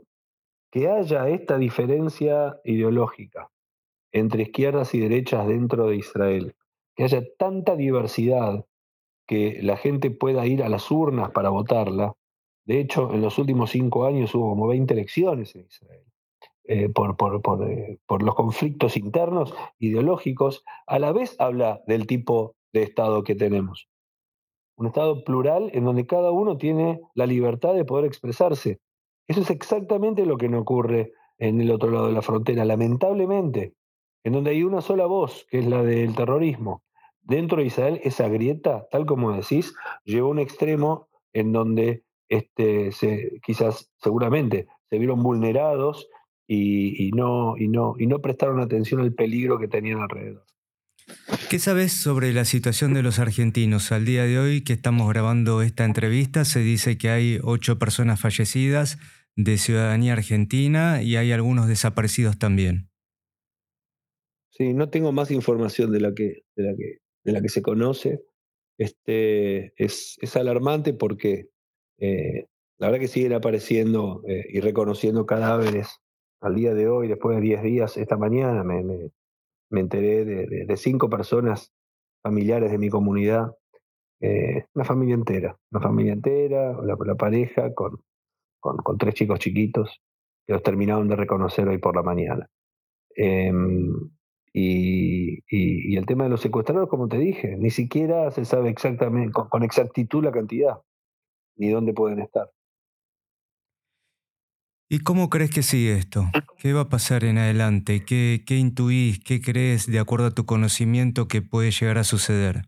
que 0.72 0.88
haya 0.90 1.28
esta 1.30 1.58
diferencia 1.58 2.60
ideológica 2.64 3.50
entre 4.12 4.44
izquierdas 4.44 4.94
y 4.94 5.00
derechas 5.00 5.48
dentro 5.48 5.88
de 5.88 5.98
Israel, 5.98 6.56
que 6.96 7.04
haya 7.04 7.24
tanta 7.38 7.76
diversidad 7.76 8.66
que 9.28 9.60
la 9.62 9.78
gente 9.78 10.10
pueda 10.10 10.46
ir 10.48 10.64
a 10.64 10.70
las 10.70 10.90
urnas 10.90 11.32
para 11.32 11.50
votarla. 11.50 12.16
De 12.66 12.80
hecho, 12.80 13.14
en 13.14 13.22
los 13.22 13.38
últimos 13.38 13.70
cinco 13.70 14.06
años 14.06 14.34
hubo 14.34 14.50
como 14.50 14.68
20 14.68 14.94
elecciones 14.94 15.56
en 15.56 15.66
Israel. 15.66 16.04
Eh, 16.70 16.84
eh, 16.86 16.90
por, 18.06 18.24
los 18.24 18.36
conflictos 18.36 18.96
internos, 18.96 19.56
ideológicos, 19.80 20.64
a 20.86 21.00
la 21.00 21.12
vez 21.12 21.36
habla 21.40 21.82
del 21.88 22.06
tipo 22.06 22.56
de 22.74 22.84
Estado 22.84 23.24
que 23.24 23.34
tenemos. 23.34 23.90
Un 24.78 24.86
Estado 24.86 25.24
plural 25.24 25.72
en 25.74 25.84
donde 25.84 26.06
cada 26.06 26.30
uno 26.32 26.58
tiene 26.58 27.02
la 27.16 27.26
libertad 27.26 27.74
de 27.74 27.86
poder 27.86 28.06
expresarse. 28.06 28.80
Eso 29.30 29.42
es 29.42 29.52
exactamente 29.52 30.26
lo 30.26 30.38
que 30.38 30.50
no 30.50 30.60
ocurre 30.62 31.14
en 31.38 31.62
el 31.62 31.70
otro 31.70 31.92
lado 31.92 32.08
de 32.08 32.14
la 32.14 32.24
frontera, 32.24 32.66
lamentablemente, 32.66 33.76
en 34.24 34.34
donde 34.34 34.50
hay 34.50 34.64
una 34.64 34.82
sola 34.82 35.06
voz, 35.06 35.46
que 35.52 35.60
es 35.60 35.68
la 35.68 35.84
del 35.84 36.16
terrorismo. 36.16 36.82
Dentro 37.22 37.60
de 37.60 37.68
Israel, 37.68 38.02
esa 38.04 38.28
grieta, 38.28 38.88
tal 38.90 39.06
como 39.06 39.32
decís, 39.32 39.76
llegó 40.04 40.30
a 40.30 40.32
un 40.32 40.40
extremo 40.40 41.10
en 41.32 41.52
donde 41.52 42.04
este, 42.28 42.92
se, 42.92 43.40
quizás, 43.46 43.92
seguramente, 44.02 44.68
se 44.90 44.98
vieron 44.98 45.22
vulnerados 45.22 46.10
y, 46.48 47.12
no, 47.14 47.56
y, 47.56 47.68
no, 47.68 47.94
y 48.00 48.08
no 48.08 48.22
prestaron 48.22 48.60
atención 48.60 49.00
al 49.02 49.14
peligro 49.14 49.60
que 49.60 49.68
tenían 49.68 50.00
alrededor. 50.00 50.44
¿Qué 51.52 51.60
sabes 51.60 51.94
sobre 51.94 52.34
la 52.34 52.46
situación 52.46 52.96
de 52.96 53.04
los 53.04 53.20
argentinos? 53.20 53.92
Al 53.92 54.06
día 54.06 54.24
de 54.24 54.40
hoy 54.40 54.62
que 54.62 54.74
estamos 54.74 55.08
grabando 55.08 55.62
esta 55.62 55.86
entrevista 55.86 56.46
se 56.46 56.62
dice 56.62 56.98
que 56.98 57.12
hay 57.12 57.40
ocho 57.44 57.78
personas 57.78 58.20
fallecidas 58.20 58.98
de 59.36 59.58
ciudadanía 59.58 60.14
argentina 60.14 61.02
y 61.02 61.16
hay 61.16 61.32
algunos 61.32 61.68
desaparecidos 61.68 62.38
también. 62.38 62.90
Sí, 64.50 64.74
no 64.74 64.90
tengo 64.90 65.12
más 65.12 65.32
información 65.32 65.92
de 65.92 66.02
la 66.02 66.14
que, 66.14 66.44
de 66.56 66.64
la 66.64 66.76
que, 66.76 66.98
de 67.24 67.32
la 67.32 67.42
que 67.42 67.50
se 67.50 67.62
conoce. 67.62 68.22
Este, 68.78 69.74
es, 69.82 70.18
es 70.22 70.36
alarmante 70.36 70.94
porque 70.94 71.50
eh, 71.98 72.48
la 72.78 72.88
verdad 72.88 73.02
que 73.02 73.08
siguen 73.08 73.34
apareciendo 73.34 74.22
eh, 74.28 74.46
y 74.50 74.62
reconociendo 74.62 75.26
cadáveres 75.26 76.00
al 76.42 76.56
día 76.56 76.74
de 76.74 76.88
hoy, 76.88 77.08
después 77.10 77.36
de 77.36 77.42
10 77.42 77.64
días, 77.64 77.98
esta 77.98 78.18
mañana 78.18 78.64
me, 78.64 78.84
me, 79.70 79.80
enteré 79.80 80.24
de, 80.24 80.78
cinco 80.78 81.10
personas 81.10 81.74
familiares 82.24 82.72
de 82.72 82.78
mi 82.78 82.90
comunidad, 82.90 83.52
eh, 84.22 84.66
una 84.74 84.86
familia 84.86 85.16
entera, 85.16 85.58
una 85.72 85.82
familia 85.82 86.14
entera, 86.14 86.74
la, 86.82 86.98
la 87.06 87.16
pareja 87.16 87.74
con, 87.74 88.02
con, 88.60 88.98
tres 88.98 89.14
chicos 89.16 89.40
chiquitos 89.40 90.02
que 90.46 90.54
los 90.54 90.64
terminaron 90.64 91.08
de 91.08 91.16
reconocer 91.16 91.68
hoy 91.68 91.78
por 91.78 91.96
la 91.96 92.04
mañana. 92.04 92.50
Em, 93.16 94.10
y, 94.54 95.40
y, 95.48 95.96
el 95.96 96.06
tema 96.06 96.24
de 96.24 96.32
los 96.32 96.42
secuestrados, 96.42 96.90
como 96.90 97.08
te 97.08 97.18
dije, 97.18 97.56
ni 97.58 97.70
siquiera 97.70 98.32
se 98.32 98.46
sabe 98.46 98.70
exactamente 98.70 99.32
con 99.32 99.64
exactitud 99.64 100.24
la 100.24 100.32
cantidad, 100.32 100.80
ni 101.56 101.70
dónde 101.70 101.94
pueden 101.94 102.20
estar. 102.20 102.50
¿Y 104.92 105.02
cómo 105.02 105.30
crees 105.30 105.52
que 105.52 105.62
sigue 105.62 105.94
esto? 105.94 106.26
¿Qué 106.58 106.74
va 106.74 106.82
a 106.82 106.90
pasar 106.90 107.24
en 107.24 107.38
adelante? 107.38 108.04
¿Qué, 108.04 108.44
qué 108.46 108.56
intuís? 108.56 109.20
¿Qué 109.24 109.40
crees 109.40 109.86
de 109.86 110.00
acuerdo 110.00 110.26
a 110.26 110.32
tu 110.32 110.48
conocimiento 110.48 111.28
que 111.28 111.44
puede 111.44 111.70
llegar 111.70 112.00
a 112.00 112.04
suceder? 112.04 112.64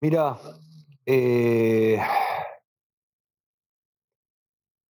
Mira, 0.00 0.38
eh, 1.04 1.98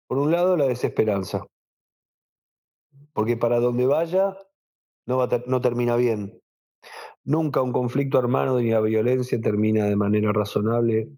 por 0.06 0.18
un 0.18 0.30
lado 0.30 0.56
la 0.56 0.66
desesperanza, 0.66 1.46
porque 3.12 3.36
para 3.36 3.60
donde 3.60 3.86
vaya 3.86 4.36
no, 5.06 5.26
no 5.46 5.60
termina 5.60 5.96
bien. 5.96 6.40
Nunca 7.24 7.60
un 7.60 7.72
conflicto 7.72 8.18
armado 8.18 8.60
ni 8.60 8.70
la 8.70 8.80
violencia 8.80 9.40
termina 9.40 9.86
de 9.86 9.96
manera 9.96 10.32
razonable 10.32 11.08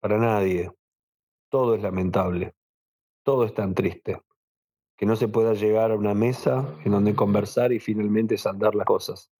para 0.00 0.18
nadie 0.18 0.70
todo 1.52 1.74
es 1.74 1.82
lamentable, 1.82 2.54
todo 3.24 3.44
es 3.44 3.52
tan 3.52 3.74
triste, 3.74 4.22
que 4.96 5.04
no 5.04 5.16
se 5.16 5.28
pueda 5.28 5.52
llegar 5.52 5.90
a 5.90 5.96
una 5.96 6.14
mesa 6.14 6.66
en 6.82 6.92
donde 6.92 7.14
conversar 7.14 7.74
y 7.74 7.78
finalmente 7.78 8.38
saldar 8.38 8.74
las 8.74 8.86
cosas. 8.86 9.30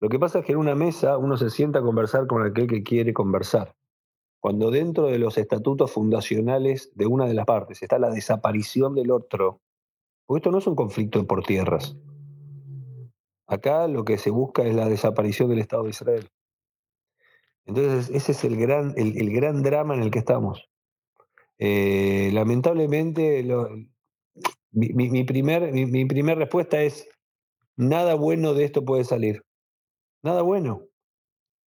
Lo 0.00 0.08
que 0.08 0.20
pasa 0.20 0.38
es 0.38 0.44
que 0.44 0.52
en 0.52 0.58
una 0.58 0.76
mesa 0.76 1.18
uno 1.18 1.36
se 1.36 1.50
sienta 1.50 1.80
a 1.80 1.82
conversar 1.82 2.28
con 2.28 2.44
aquel 2.44 2.68
que 2.68 2.84
quiere 2.84 3.12
conversar. 3.12 3.74
Cuando 4.40 4.70
dentro 4.70 5.06
de 5.06 5.18
los 5.18 5.38
estatutos 5.38 5.92
fundacionales 5.92 6.92
de 6.94 7.06
una 7.06 7.26
de 7.26 7.34
las 7.34 7.46
partes 7.46 7.82
está 7.82 7.98
la 7.98 8.10
desaparición 8.10 8.94
del 8.94 9.10
otro, 9.10 9.60
porque 10.26 10.38
esto 10.38 10.50
no 10.50 10.58
es 10.58 10.66
un 10.66 10.76
conflicto 10.76 11.26
por 11.26 11.42
tierras. 11.42 11.96
Acá 13.46 13.88
lo 13.88 14.04
que 14.04 14.18
se 14.18 14.30
busca 14.30 14.64
es 14.64 14.74
la 14.74 14.88
desaparición 14.88 15.48
del 15.48 15.60
Estado 15.60 15.84
de 15.84 15.90
Israel. 15.90 16.28
Entonces 17.64 18.10
ese 18.14 18.32
es 18.32 18.44
el 18.44 18.56
gran, 18.56 18.94
el 18.96 19.32
gran 19.32 19.62
drama 19.62 19.94
en 19.94 20.02
el 20.02 20.10
que 20.10 20.18
estamos. 20.18 20.68
Eh, 21.58 22.30
lamentablemente, 22.32 23.44
mi, 24.72 25.24
primer, 25.24 25.72
mi, 25.72 26.04
primer 26.04 26.38
respuesta 26.38 26.82
es, 26.82 27.08
nada 27.76 28.14
bueno 28.14 28.54
de 28.54 28.64
esto 28.64 28.84
puede 28.84 29.04
salir. 29.04 29.44
Nada 30.22 30.42
bueno. 30.42 30.82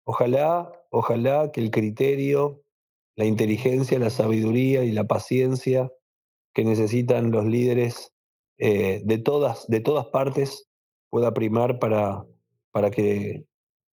Ojalá, 0.05 0.71
ojalá 0.95 1.51
que 1.53 1.61
el 1.61 1.71
criterio, 1.71 2.63
la 3.17 3.25
inteligencia, 3.25 3.99
la 3.99 4.11
sabiduría 4.11 4.85
y 4.85 4.93
la 4.93 5.05
paciencia 5.05 5.91
que 6.55 6.65
necesitan 6.65 7.33
los 7.33 7.45
líderes 7.45 8.13
eh, 8.59 9.03
de, 9.05 9.19
todas, 9.19 9.67
de 9.67 9.81
todas 9.81 10.07
partes 10.07 10.69
pueda 11.11 11.35
primar 11.35 11.81
para, 11.81 12.25
para 12.71 12.91
que, 12.93 13.45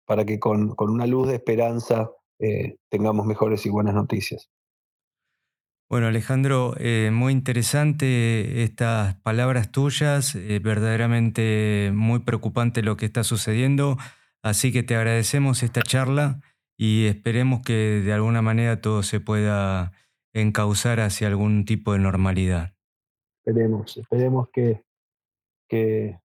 para 0.05 0.27
que 0.27 0.39
con, 0.39 0.75
con 0.75 0.91
una 0.91 1.07
luz 1.07 1.29
de 1.29 1.37
esperanza 1.37 2.11
eh, 2.39 2.77
tengamos 2.91 3.25
mejores 3.25 3.65
y 3.65 3.71
buenas 3.71 3.95
noticias. 3.95 4.51
Bueno, 5.89 6.07
Alejandro, 6.07 6.75
eh, 6.79 7.11
muy 7.13 7.33
interesante 7.33 8.63
estas 8.63 9.17
palabras 9.17 9.73
tuyas, 9.73 10.35
eh, 10.35 10.61
verdaderamente 10.63 11.93
muy 11.95 12.21
preocupante 12.21 12.83
lo 12.83 12.97
que 12.97 13.07
está 13.07 13.25
sucediendo, 13.25 13.97
así 14.43 14.71
que 14.71 14.83
te 14.83 14.95
agradecemos 14.95 15.63
esta 15.63 15.83
charla 15.83 16.41
y 16.83 17.09
esperemos 17.09 17.61
que 17.61 18.01
de 18.01 18.15
alguna 18.15 18.41
manera 18.41 18.81
todo 18.81 19.03
se 19.03 19.21
pueda 19.21 19.93
encauzar 20.33 21.01
hacia 21.01 21.29
algún 21.29 21.67
tipo 21.67 21.93
de 21.93 21.99
normalidad. 21.99 22.73
Esperemos, 23.45 23.99
esperemos 23.99 24.49
que, 24.51 24.83
que, 25.69 26.19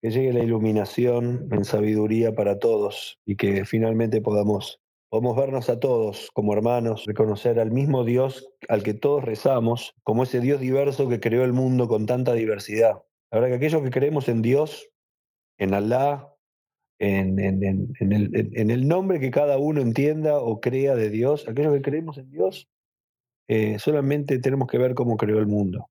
llegue 0.00 0.32
la 0.32 0.42
iluminación 0.42 1.46
en 1.52 1.66
sabiduría 1.66 2.34
para 2.34 2.58
todos 2.58 3.18
y 3.26 3.36
que 3.36 3.66
finalmente 3.66 4.22
podamos 4.22 4.78
Podemos 5.10 5.36
vernos 5.36 5.68
a 5.68 5.78
todos 5.78 6.30
como 6.32 6.54
hermanos, 6.54 7.04
reconocer 7.04 7.60
al 7.60 7.70
mismo 7.70 8.02
Dios 8.02 8.48
al 8.70 8.82
que 8.82 8.94
todos 8.94 9.22
rezamos, 9.22 9.94
como 10.04 10.22
ese 10.22 10.40
Dios 10.40 10.58
diverso 10.58 11.06
que 11.06 11.20
creó 11.20 11.44
el 11.44 11.52
mundo 11.52 11.86
con 11.86 12.06
tanta 12.06 12.32
diversidad. 12.32 13.02
La 13.30 13.38
verdad 13.38 13.48
que 13.48 13.56
aquellos 13.56 13.82
que 13.82 13.90
creemos 13.90 14.30
en 14.30 14.40
Dios, 14.40 14.88
en 15.58 15.74
Alá, 15.74 16.31
en, 17.02 18.70
el, 18.70 18.88
nombre 18.88 19.18
que 19.20 19.30
cada 19.30 19.58
uno 19.58 19.80
entienda 19.80 20.38
o 20.38 20.60
crea 20.60 20.94
de 20.94 21.10
Dios, 21.10 21.48
aquellos 21.48 21.74
que 21.74 21.82
creemos 21.82 22.18
en 22.18 22.30
Dios, 22.30 22.68
eh, 23.48 23.78
solamente 23.78 24.38
tenemos 24.38 24.68
que 24.68 24.78
ver 24.78 24.94
cómo 24.94 25.16
creó 25.16 25.38
el 25.38 25.46
mundo. 25.46 25.88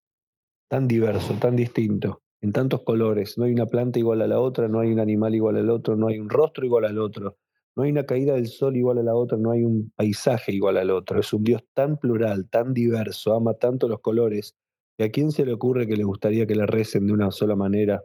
Tan 0.69 0.87
diverso, 0.87 1.33
tan 1.35 1.55
distinto, 1.55 2.21
en 2.41 2.53
tantos 2.53 2.83
colores. 2.83 3.37
No 3.37 3.43
hay 3.45 3.53
una 3.53 3.65
planta 3.65 3.99
igual 3.99 4.21
a 4.21 4.27
la 4.27 4.39
otra, 4.39 4.67
no 4.67 4.79
hay 4.79 4.91
un 4.91 4.99
animal 4.99 5.35
igual 5.35 5.57
al 5.57 5.69
otro, 5.69 5.95
no 5.95 6.07
hay 6.07 6.19
un 6.19 6.29
rostro 6.29 6.65
igual 6.65 6.85
al 6.85 6.97
otro 6.97 7.37
no 7.75 7.83
hay 7.83 7.91
una 7.91 8.05
caída 8.05 8.33
del 8.33 8.47
sol 8.47 8.75
igual 8.75 8.97
a 8.97 9.03
la 9.03 9.15
otra, 9.15 9.37
no 9.37 9.51
hay 9.51 9.63
un 9.63 9.91
paisaje 9.95 10.51
igual 10.51 10.77
al 10.77 10.91
otro. 10.91 11.19
Es 11.19 11.31
un 11.33 11.43
Dios 11.43 11.63
tan 11.73 11.97
plural, 11.97 12.49
tan 12.49 12.73
diverso, 12.73 13.33
ama 13.33 13.53
tanto 13.53 13.87
los 13.87 14.01
colores, 14.01 14.55
que 14.97 15.05
a 15.05 15.11
quién 15.11 15.31
se 15.31 15.45
le 15.45 15.53
ocurre 15.53 15.87
que 15.87 15.95
le 15.95 16.03
gustaría 16.03 16.45
que 16.45 16.55
le 16.55 16.65
recen 16.65 17.07
de 17.07 17.13
una 17.13 17.31
sola 17.31 17.55
manera 17.55 18.03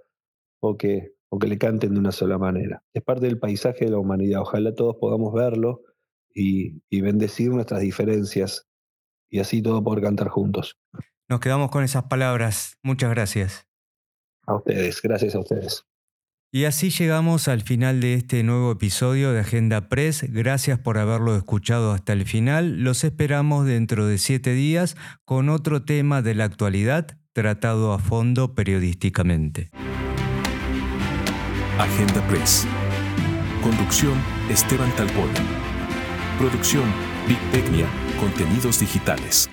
o 0.61 0.77
que, 0.77 1.14
o 1.29 1.39
que 1.39 1.49
le 1.49 1.59
canten 1.59 1.95
de 1.95 2.01
una 2.01 2.12
sola 2.12 2.39
manera. 2.39 2.83
Es 2.93 3.03
parte 3.03 3.27
del 3.27 3.39
paisaje 3.39 3.85
de 3.87 3.91
la 3.91 3.99
humanidad. 3.99 4.43
Ojalá 4.43 4.75
todos 4.75 4.97
podamos 5.01 5.33
verlo 5.35 5.83
y, 6.35 6.83
y 6.89 7.01
bendecir 7.01 7.51
nuestras 7.51 7.81
diferencias 7.81 8.67
y 9.31 9.41
así 9.41 9.62
todo 9.62 9.83
poder 9.83 10.03
cantar 10.03 10.29
juntos. 10.29 10.77
Nos 11.29 11.41
quedamos 11.41 11.71
con 11.71 11.83
esas 11.83 12.05
palabras. 12.05 12.79
Muchas 12.83 13.11
gracias. 13.11 13.67
A 14.47 14.55
ustedes, 14.55 15.03
gracias 15.03 15.35
a 15.35 15.41
ustedes. 15.41 15.85
Y 16.53 16.65
así 16.65 16.91
llegamos 16.91 17.49
al 17.49 17.62
final 17.62 18.01
de 18.01 18.15
este 18.15 18.43
nuevo 18.43 18.73
episodio 18.73 19.33
de 19.33 19.41
Agenda 19.41 19.89
Press. 19.89 20.25
Gracias 20.33 20.79
por 20.79 20.97
haberlo 20.97 21.37
escuchado 21.37 21.93
hasta 21.93 22.12
el 22.12 22.25
final. 22.25 22.83
Los 22.83 23.03
esperamos 23.05 23.67
dentro 23.67 24.07
de 24.07 24.19
siete 24.19 24.53
días 24.55 24.97
con 25.25 25.49
otro 25.49 25.85
tema 25.85 26.23
de 26.23 26.35
la 26.35 26.45
actualidad 26.45 27.19
tratado 27.33 27.93
a 27.93 27.99
fondo 27.99 28.55
periodísticamente. 28.55 29.71
Agenda 31.79 32.27
Press. 32.27 32.67
Conducción 33.62 34.15
Esteban 34.49 34.91
Talbot. 34.97 35.29
Producción 36.39 36.85
Big 37.29 37.39
Tecnia. 37.53 37.87
Contenidos 38.19 38.81
digitales. 38.81 39.51